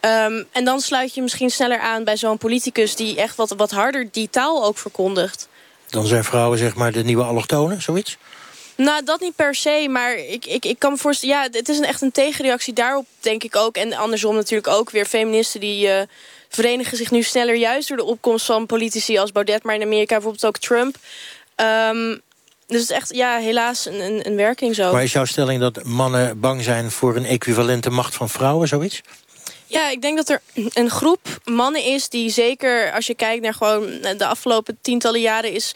[0.00, 3.70] Ehm, en dan sluit je misschien sneller aan bij zo'n politicus die echt wat, wat
[3.70, 5.48] harder die taal ook verkondigt.
[5.90, 8.18] Dan zijn vrouwen zeg maar de nieuwe allochtonen, zoiets?
[8.76, 11.34] Nou, dat niet per se, maar ik, ik, ik kan me voorstellen...
[11.34, 13.76] Ja, het is een, echt een tegenreactie daarop, denk ik ook.
[13.76, 16.02] En andersom natuurlijk ook weer feministen die eh,
[16.48, 17.56] verenigen zich nu sneller...
[17.56, 19.62] juist door de opkomst van politici als Baudet...
[19.62, 20.96] maar in Amerika bijvoorbeeld ook Trump.
[21.54, 22.16] Ehm,
[22.66, 24.92] dus het is echt, ja, helaas een, een, een werking zo.
[24.92, 29.00] Maar is jouw stelling dat mannen bang zijn voor een equivalente macht van vrouwen, zoiets?
[29.68, 30.42] Ja, ik denk dat er
[30.72, 35.52] een groep mannen is die zeker, als je kijkt naar gewoon de afgelopen tientallen jaren
[35.52, 35.74] is.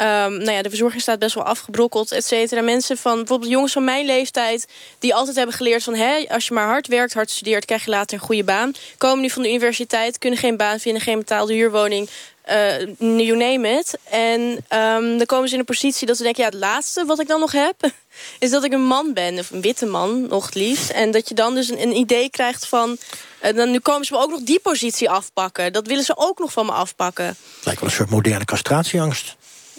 [0.00, 2.60] Ehm, nou ja, de verzorging staat best wel afgebrokkeld, et cetera.
[2.60, 4.66] Mensen van bijvoorbeeld jongens van mijn leeftijd,
[4.98, 7.90] die altijd hebben geleerd van hè, als je maar hard werkt, hard studeert, krijg je
[7.90, 8.72] later een goede baan.
[8.98, 12.08] Komen nu van de universiteit, kunnen geen baan vinden, geen betaalde huurwoning.
[12.42, 13.98] eh, you name it.
[14.10, 16.42] En ehm, dan komen ze in een positie dat ze denken...
[16.42, 17.74] ja, het laatste wat ik dan nog heb...
[18.38, 20.90] is dat ik een man ben, of een witte man, nog het liefst.
[20.90, 22.96] En dat je dan dus een, een idee krijgt van...
[23.40, 25.72] eh, dan, nu komen ze me ook nog die positie afpakken.
[25.72, 27.36] Dat willen ze ook nog van me afpakken.
[27.64, 29.36] Lijkt wel een soort moderne castratieangst.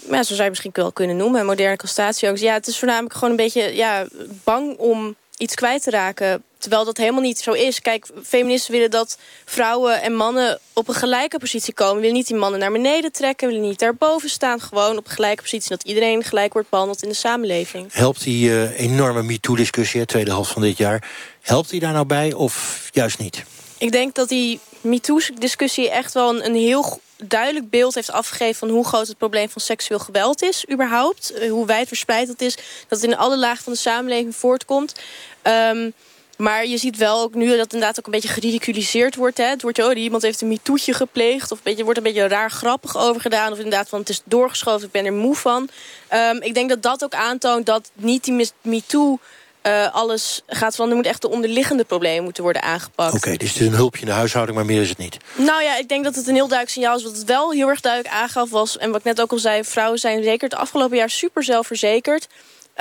[0.10, 1.46] Ja, zo zou je misschien wel kunnen noemen.
[1.46, 2.44] Moderne castatieangst.
[2.44, 4.06] Ja, het is voornamelijk gewoon een beetje ja,
[4.44, 6.44] bang om iets kwijt te raken.
[6.58, 7.82] terwijl dat helemaal niet zo is.
[7.82, 11.96] Kijk, feministen willen dat vrouwen en mannen op een gelijke positie komen.
[11.96, 13.48] We willen niet die mannen naar beneden trekken.
[13.48, 14.62] We willen niet daarboven staan.
[14.62, 15.70] Gewoon op een gelijke positie.
[15.70, 17.94] Dat iedereen gelijk wordt behandeld in de samenleving.
[17.94, 21.10] Helpt die uh, enorme MeToo-discussie, tweede helft van dit jaar...
[21.42, 23.44] helpt die daar nou bij of juist niet?
[23.78, 28.56] Ik denk dat die MeToo-discussie echt wel een, een heel duidelijk beeld heeft afgegeven...
[28.56, 31.34] van hoe groot het probleem van seksueel geweld is, überhaupt.
[31.34, 32.56] Eh, hoe wijd verspreid dat is.
[32.88, 34.96] Dat het in alle lagen van de samenleving voortkomt.
[35.44, 35.94] Um,
[36.42, 39.38] maar je ziet wel ook nu dat het inderdaad ook een beetje geridiculiseerd wordt.
[39.38, 39.44] Hè.
[39.44, 41.52] Het wordt, oh, iemand heeft een mitoetje gepleegd.
[41.52, 43.52] Of een beetje, wordt een beetje raar grappig over gedaan.
[43.52, 45.70] Of inderdaad van het is doorgeschoven, ik ben er moe van.
[46.14, 49.20] Um, ik denk dat dat ook aantoont dat niet die MeToo...
[49.64, 53.14] Uh, alles gaat van, er moet echt de onderliggende problemen moeten worden aangepakt.
[53.14, 55.18] Oké, okay, dus het is een hulpje in de huishouding, maar meer is het niet.
[55.36, 57.04] Nou ja, ik denk dat het een heel duidelijk signaal is.
[57.04, 58.78] Wat het wel heel erg duidelijk aangaf was...
[58.78, 62.28] en wat ik net ook al zei, vrouwen zijn zeker het afgelopen jaar super zelfverzekerd.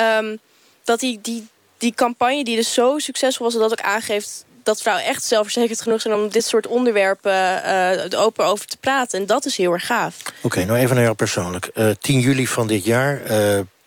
[0.01, 0.39] Um,
[0.85, 1.47] dat die, die,
[1.78, 3.55] die campagne die dus zo succesvol was...
[3.55, 6.14] dat ook aangeeft dat vrouwen echt zelfverzekerd genoeg zijn...
[6.14, 7.62] om dit soort onderwerpen
[8.12, 9.20] uh, open over te praten.
[9.20, 10.16] En dat is heel erg gaaf.
[10.20, 11.70] Oké, okay, nou even naar jou persoonlijk.
[11.74, 13.22] Uh, 10 juli van dit jaar...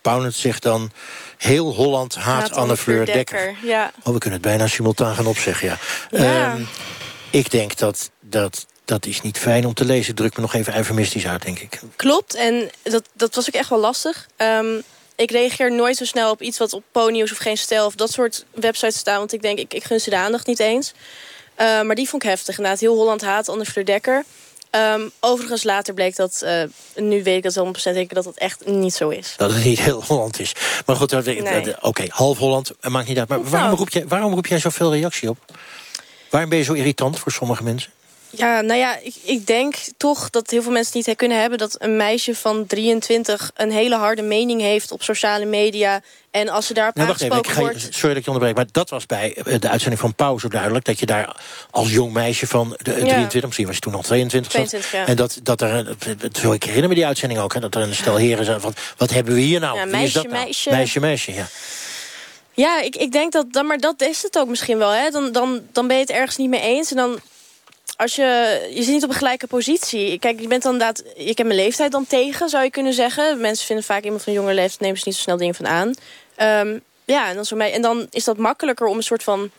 [0.04, 0.92] Pauwnet zegt dan...
[1.38, 3.38] Heel Holland haat, haat Anne Fleur Dekker.
[3.38, 3.68] Dekker.
[3.68, 3.92] Ja.
[4.04, 5.78] Oh, we kunnen het bijna simultaan gaan opzeggen, ja.
[6.12, 6.56] ja.
[6.56, 6.66] Uh,
[7.30, 10.16] ik denk dat, dat dat is niet fijn om te lezen.
[10.16, 11.80] Druk me nog even eufemistisch uit, denk ik.
[11.96, 14.28] Klopt, en dat, dat was ook echt wel lastig.
[14.38, 14.84] Um,
[15.16, 17.86] ik reageer nooit zo snel op iets wat op Ponyus of Geen Stijl...
[17.86, 20.60] of dat soort websites staan, want ik denk, ik, ik gun ze de aandacht niet
[20.60, 20.94] eens.
[21.62, 22.80] Uh, maar die vond ik heftig, inderdaad.
[22.82, 24.24] Heel Holland haat Anders Verdekker.
[24.76, 26.64] Um, overigens, later bleek dat, uh,
[26.96, 29.34] nu weet ik dat 100% zeker dat het echt niet zo is.
[29.38, 30.54] Dat het niet heel Holland is.
[30.86, 31.60] Maar goed, nee.
[31.60, 33.28] oké, okay, half Holland, maakt niet uit.
[33.28, 33.78] Maar waarom, nou.
[33.78, 35.38] roep jij, waarom roep jij zoveel reactie op?
[36.30, 37.92] Waarom ben je zo irritant voor sommige mensen?
[38.36, 41.58] Ja, nou ja, ik, ik denk toch dat heel veel mensen niet kunnen hebben...
[41.58, 46.02] dat een meisje van 23 een hele harde mening heeft op sociale media...
[46.32, 47.80] en als ze daarop nou, wacht even, ik ga, wordt...
[47.80, 50.48] Sorry dat ik je onderbreek, maar dat was bij eh, de uitzending van Pauw zo
[50.48, 50.86] duidelijk...
[50.86, 51.36] dat je daar
[51.70, 53.46] als jong meisje van de, 23, ja.
[53.46, 54.52] misschien was je toen al 22...
[54.52, 55.08] 22 zat, ja.
[55.08, 55.96] En dat, dat er,
[56.42, 57.54] zo ik herinner me die uitzending ook...
[57.54, 59.78] Hè, dat er een stel heren zijn van, wat hebben we hier nou?
[59.78, 60.30] Ja, meisje, nou?
[60.30, 60.70] meisje.
[60.70, 61.48] Meisje, meisje, ja.
[62.56, 64.90] Ja, ik, ik denk dat, dan, maar dat is het ook misschien wel.
[64.90, 65.10] Hè?
[65.10, 67.20] Dan, dan, dan ben je het ergens niet mee eens en dan
[68.04, 70.20] als je, je zit niet op een gelijke positie.
[70.20, 73.42] Kijk, je bent dan inderdaad, ik heb mijn leeftijd dan tegen, zou je kunnen zeggen.
[73.42, 75.94] Mensen vinden vaak iemand van jonge leeftijd, nemen ze niet zo snel dingen van aan.
[76.68, 79.52] Um, ja, en dan, zo mee, en dan is dat makkelijker om een soort van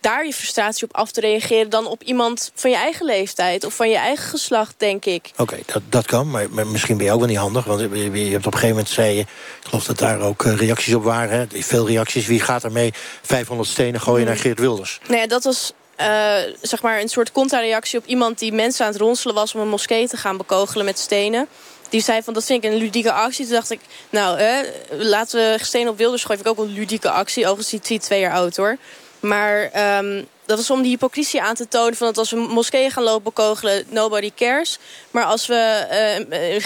[0.00, 1.70] daar je frustratie op af te reageren...
[1.70, 5.30] dan op iemand van je eigen leeftijd of van je eigen geslacht, denk ik.
[5.32, 7.64] Oké, okay, dat, dat kan, maar, maar, misschien ben je ook wel niet handig.
[7.64, 9.20] Want je, je hebt op een gegeven moment, zei je...
[9.20, 9.28] ik
[9.62, 11.38] geloof dat daar ook uh, reacties op waren.
[11.38, 11.62] Hè?
[11.62, 12.26] Veel reacties.
[12.26, 12.92] Wie gaat er mee
[13.22, 14.26] 500 stenen gooien mm.
[14.26, 15.00] naar Geert Wilders?
[15.08, 18.92] Nee, nou dat was uh, zeg maar een soort contra-reactie op iemand die mensen aan
[18.92, 19.54] het ronselen was...
[19.54, 21.48] om een moskee te gaan bekogelen met stenen.
[21.88, 23.44] Die zei van, dat vind ik een ludieke actie.
[23.44, 23.80] Toen dacht ik,
[24.10, 24.58] nou, eh,
[24.90, 26.42] laten we stenen op Wilders gooien.
[26.42, 27.46] Vind ik ook een ludieke actie.
[27.46, 28.76] Overigens die twee jaar oud, hoor.
[29.20, 31.96] Maar um, dat was om die hypocrisie aan te tonen...
[31.96, 34.78] van dat als we moskeeën gaan lopen bekogelen, nobody cares.
[35.10, 35.86] Maar als we,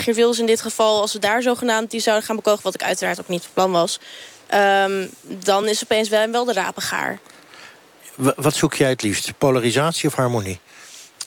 [0.07, 1.01] uh, in dit geval...
[1.01, 2.65] als we daar zogenaamd die zouden gaan bekogelen...
[2.65, 3.99] wat ik uiteraard ook niet van plan was...
[4.55, 7.19] Um, dan is opeens wel, wel de rapengaar.
[8.37, 9.33] Wat zoek jij het liefst?
[9.39, 10.61] Polarisatie of harmonie?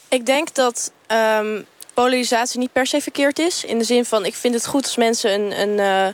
[0.07, 3.63] Ik denk dat um, polarisatie niet per se verkeerd is.
[3.63, 6.07] In de zin van, ik vind het goed als mensen een, een, uh,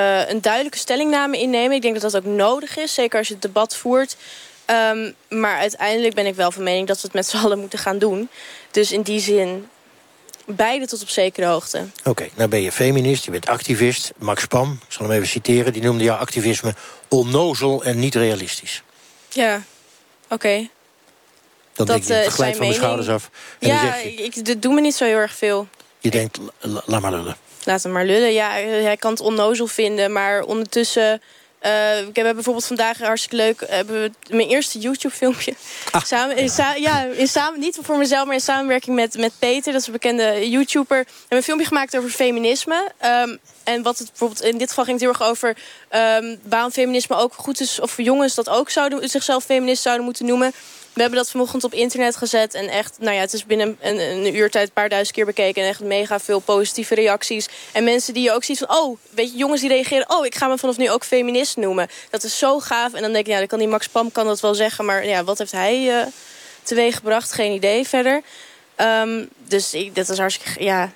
[0.00, 1.76] uh, een duidelijke stellingname innemen.
[1.76, 4.16] Ik denk dat dat ook nodig is, zeker als je het debat voert.
[4.70, 7.78] Um, maar uiteindelijk ben ik wel van mening dat we het met z'n allen moeten
[7.78, 8.28] gaan doen.
[8.70, 9.68] Dus in die zin,
[10.46, 11.86] beide tot op zekere hoogte.
[11.98, 14.12] Oké, okay, nou ben je feminist, je bent activist.
[14.18, 16.74] Max Pam, ik zal hem even citeren, die noemde jouw activisme
[17.08, 18.82] onnozel en niet realistisch.
[19.28, 19.62] Ja,
[20.24, 20.34] Oké.
[20.34, 20.70] Okay.
[21.72, 23.30] Dan dat, denk je, uh, glijdt van mijn schouders af.
[23.58, 25.68] En ja, zeg je, ik, dat doet me niet zo heel erg veel.
[25.98, 27.36] Je denkt, laat maar lullen.
[27.64, 28.32] Laat hem maar lullen.
[28.32, 31.22] Ja, hij kan het onnozel vinden, maar ondertussen...
[32.08, 33.64] Ik heb bijvoorbeeld vandaag hartstikke leuk...
[33.66, 35.54] hebben we mijn eerste YouTube-filmpje.
[35.90, 36.04] Ah.
[36.04, 39.72] Samen, in, sa ja, in samen, niet voor mezelf, maar in samenwerking met, met Peter.
[39.72, 40.98] Dat is een bekende YouTuber.
[40.98, 42.92] We hebben een filmpje gemaakt over feminisme.
[43.04, 45.56] Um, en wat het bijvoorbeeld in dit geval ging het heel erg over...
[46.20, 47.80] Um, waarom feminisme ook goed is...
[47.80, 50.52] of jongens dat ook zouden, zichzelf feminist zouden moeten noemen.
[50.94, 52.54] We hebben dat vanochtend op internet gezet.
[52.54, 55.62] En echt, nou ja, het is binnen een, een uurtijd een paar duizend keer bekeken.
[55.62, 57.48] En echt mega veel positieve reacties.
[57.72, 58.76] En mensen die je ook ziet van...
[58.76, 60.10] oh, weet je, jongens die reageren...
[60.10, 61.88] oh, ik ga me vanaf nu ook feminist noemen.
[62.10, 62.92] Dat is zo gaaf.
[62.92, 64.84] En dan denk ik, ja, dan kan die Max Pam kan dat wel zeggen.
[64.84, 66.06] Maar ja, wat heeft hij uh,
[66.62, 67.32] teweeg gebracht?
[67.32, 68.22] Geen idee verder.
[68.76, 70.64] Um, dus ik, dat is hartstikke...
[70.64, 70.92] Ja,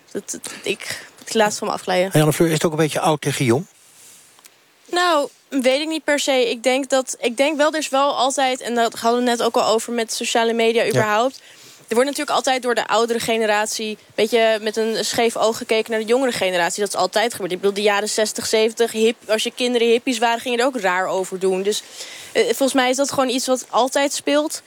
[0.63, 2.11] ik ik laat het van me afglijden.
[2.13, 3.67] Janne Fleur, is het ook een beetje oud tegen jong?
[4.91, 6.51] Nou, weet ik niet per se.
[6.51, 8.61] Ik denk, dat, ik denk wel, er is wel altijd...
[8.61, 11.41] en dat hadden we net ook al over met sociale media überhaupt...
[11.89, 13.89] er wordt natuurlijk altijd door de oudere generatie...
[13.89, 16.81] een beetje met een scheef oog gekeken naar de jongere generatie.
[16.81, 17.53] Dat is altijd gebeurd.
[17.53, 20.41] Ik bedoel, de jaren 60, 70, hip, als je kinderen hippies waren...
[20.41, 21.63] ging je er ook raar over doen.
[21.63, 21.83] Dus
[22.33, 24.63] uh, volgens mij is dat gewoon iets wat altijd speelt.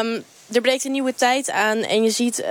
[0.00, 0.24] Um,
[0.54, 2.46] er breekt een nieuwe tijd aan en je ziet uh,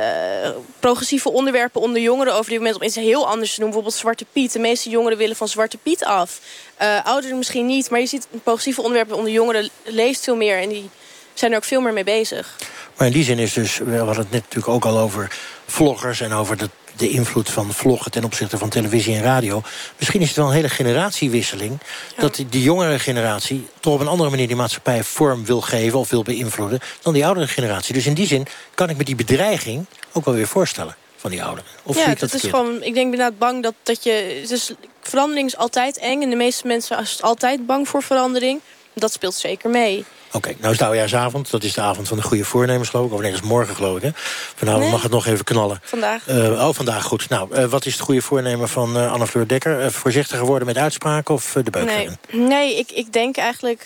[0.79, 3.65] progressieve onderwerpen onder jongeren over dit moment om iets heel anders te doen.
[3.65, 4.53] Bijvoorbeeld Zwarte Piet.
[4.53, 6.39] De meeste jongeren willen van Zwarte Piet af.
[6.81, 10.69] Uh, ouderen misschien niet, maar je ziet progressieve onderwerpen onder jongeren leest veel meer en
[10.69, 10.89] die
[11.33, 12.55] zijn er ook veel meer mee bezig.
[12.97, 16.21] Maar in die zin is dus, we hadden het net natuurlijk ook al over vloggers
[16.21, 16.69] en over de,
[17.01, 19.61] de invloed van vloggen ten opzichte van televisie en radio.
[19.97, 21.79] Misschien is het wel een hele generatiewisseling.
[22.15, 22.21] Ja.
[22.21, 26.09] Dat die jongere generatie toch op een andere manier die maatschappij vorm wil geven of
[26.09, 27.93] wil beïnvloeden dan die oudere generatie.
[27.93, 31.43] Dus in die zin kan ik me die bedreiging ook wel weer voorstellen van die
[31.43, 31.71] ouderen.
[31.83, 32.75] Of ja, zie ik dat dat is gewoon.
[32.83, 34.45] Ik denk inderdaad bang dat, dat je.
[34.47, 34.71] Dus
[35.01, 38.59] verandering is altijd eng en de meeste mensen zijn altijd bang voor verandering.
[38.93, 40.05] Dat speelt zeker mee.
[40.33, 41.51] Oké, okay, nou is het oudejaarsavond.
[41.51, 43.13] Dat is de avond van de goede voornemens, geloof ik.
[43.13, 44.01] Of nee, dat is morgen, geloof ik.
[44.01, 44.09] Hè?
[44.55, 44.91] Vanavond nee.
[44.91, 45.79] mag het nog even knallen.
[45.83, 46.27] Vandaag.
[46.27, 47.29] Uh, oh, vandaag, goed.
[47.29, 49.91] Nou, uh, wat is het goede voornemen van uh, Anne-Fleur Dekker?
[49.91, 53.85] Voorzichtiger worden met uitspraken of de beuk Nee, nee ik, ik denk eigenlijk...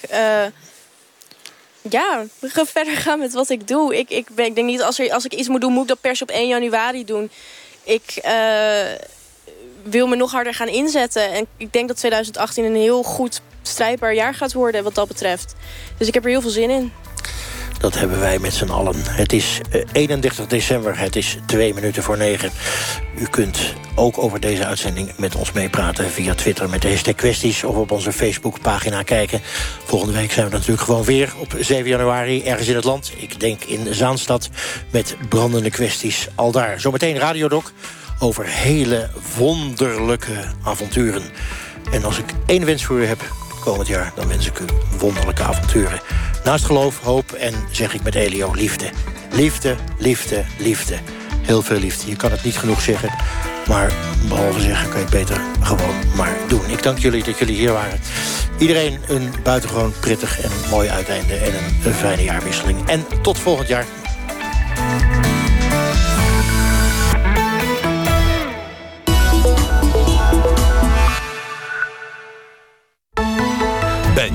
[1.81, 3.97] ja, we gaan verder gaan met wat ik doe.
[3.97, 5.87] Ik, ik, ben, ik denk niet, als, er, als ik iets moet doen, moet ik
[5.87, 7.31] dat pers op 1 januari doen.
[7.83, 8.21] Ik
[9.83, 11.31] wil me nog harder gaan inzetten.
[11.31, 15.55] En ik denk dat 2018 een heel goed strijdbaar jaar gaat worden wat dat betreft.
[15.97, 16.91] Dus ik heb er heel veel zin in.
[17.79, 18.95] Dat hebben wij met z'n allen.
[18.97, 19.59] Het is
[19.91, 22.51] 31 december, het is twee minuten voor negen.
[23.17, 26.11] U kunt ook over deze uitzending met ons meepraten...
[26.11, 29.41] via Twitter met de hashtag kwesties of op onze Facebookpagina kijken.
[29.83, 32.43] Volgende week zijn we natuurlijk gewoon weer op 7 januari...
[32.43, 34.49] ergens in het land, ik denk in Zaanstad,
[34.91, 36.27] met brandende kwesties.
[36.35, 36.79] Al daar.
[36.79, 37.71] Zometeen Radiodoc
[38.19, 41.23] over hele wonderlijke avonturen.
[41.91, 43.21] En als ik één wens voor u heb
[43.65, 44.11] komend jaar...
[44.15, 44.65] dan wens ik u
[44.99, 46.01] wonderlijke avonturen.
[46.43, 48.89] Naast geloof, hoop en, zeg ik met Elio, liefde.
[49.31, 50.95] Liefde, liefde, liefde.
[51.41, 52.09] Heel veel liefde.
[52.09, 53.09] Je kan het niet genoeg zeggen.
[53.67, 53.91] Maar
[54.27, 56.69] behalve zeggen kan je het beter gewoon maar doen.
[56.69, 57.99] Ik dank jullie dat jullie hier waren.
[58.57, 61.35] Iedereen een buitengewoon prettig en mooi uiteinde...
[61.35, 61.53] en
[61.85, 62.89] een fijne jaarwisseling.
[62.89, 63.85] En tot volgend jaar.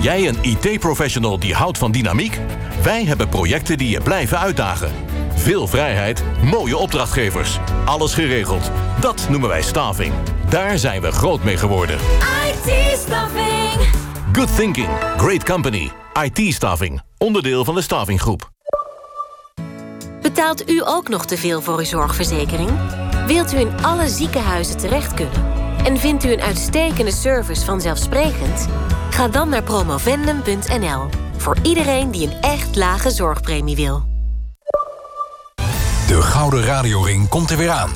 [0.01, 2.38] Ben jij een IT-professional die houdt van dynamiek?
[2.82, 4.92] Wij hebben projecten die je blijven uitdagen.
[5.34, 7.59] Veel vrijheid, mooie opdrachtgevers.
[7.84, 8.70] Alles geregeld.
[9.01, 10.14] Dat noemen wij staffing.
[10.48, 11.96] Daar zijn we groot mee geworden.
[12.46, 13.88] IT-staffing.
[14.32, 14.88] Good thinking.
[15.16, 15.90] Great company.
[16.22, 17.01] IT-staffing.
[17.18, 18.51] Onderdeel van de staffinggroep.
[20.22, 22.70] Betaalt u ook nog te veel voor uw zorgverzekering?
[23.26, 25.59] Wilt u in alle ziekenhuizen terecht kunnen?
[25.85, 28.66] En vindt u een uitstekende service vanzelfsprekend?
[29.11, 31.09] Ga dan naar promovendum.nl.
[31.37, 34.03] Voor iedereen die een echt lage zorgpremie wil.
[36.07, 37.91] De Gouden Radioring komt er weer aan.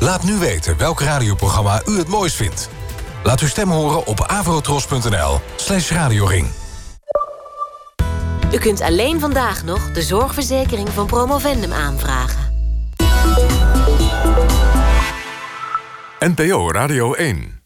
[0.00, 2.68] Laat nu weten welk radioprogramma u het mooist vindt.
[3.22, 6.46] Laat uw stem horen op avrotros.nl slash radioring.
[8.52, 12.51] U kunt alleen vandaag nog de zorgverzekering van Promovendum aanvragen.
[16.22, 17.61] NPO Radio 1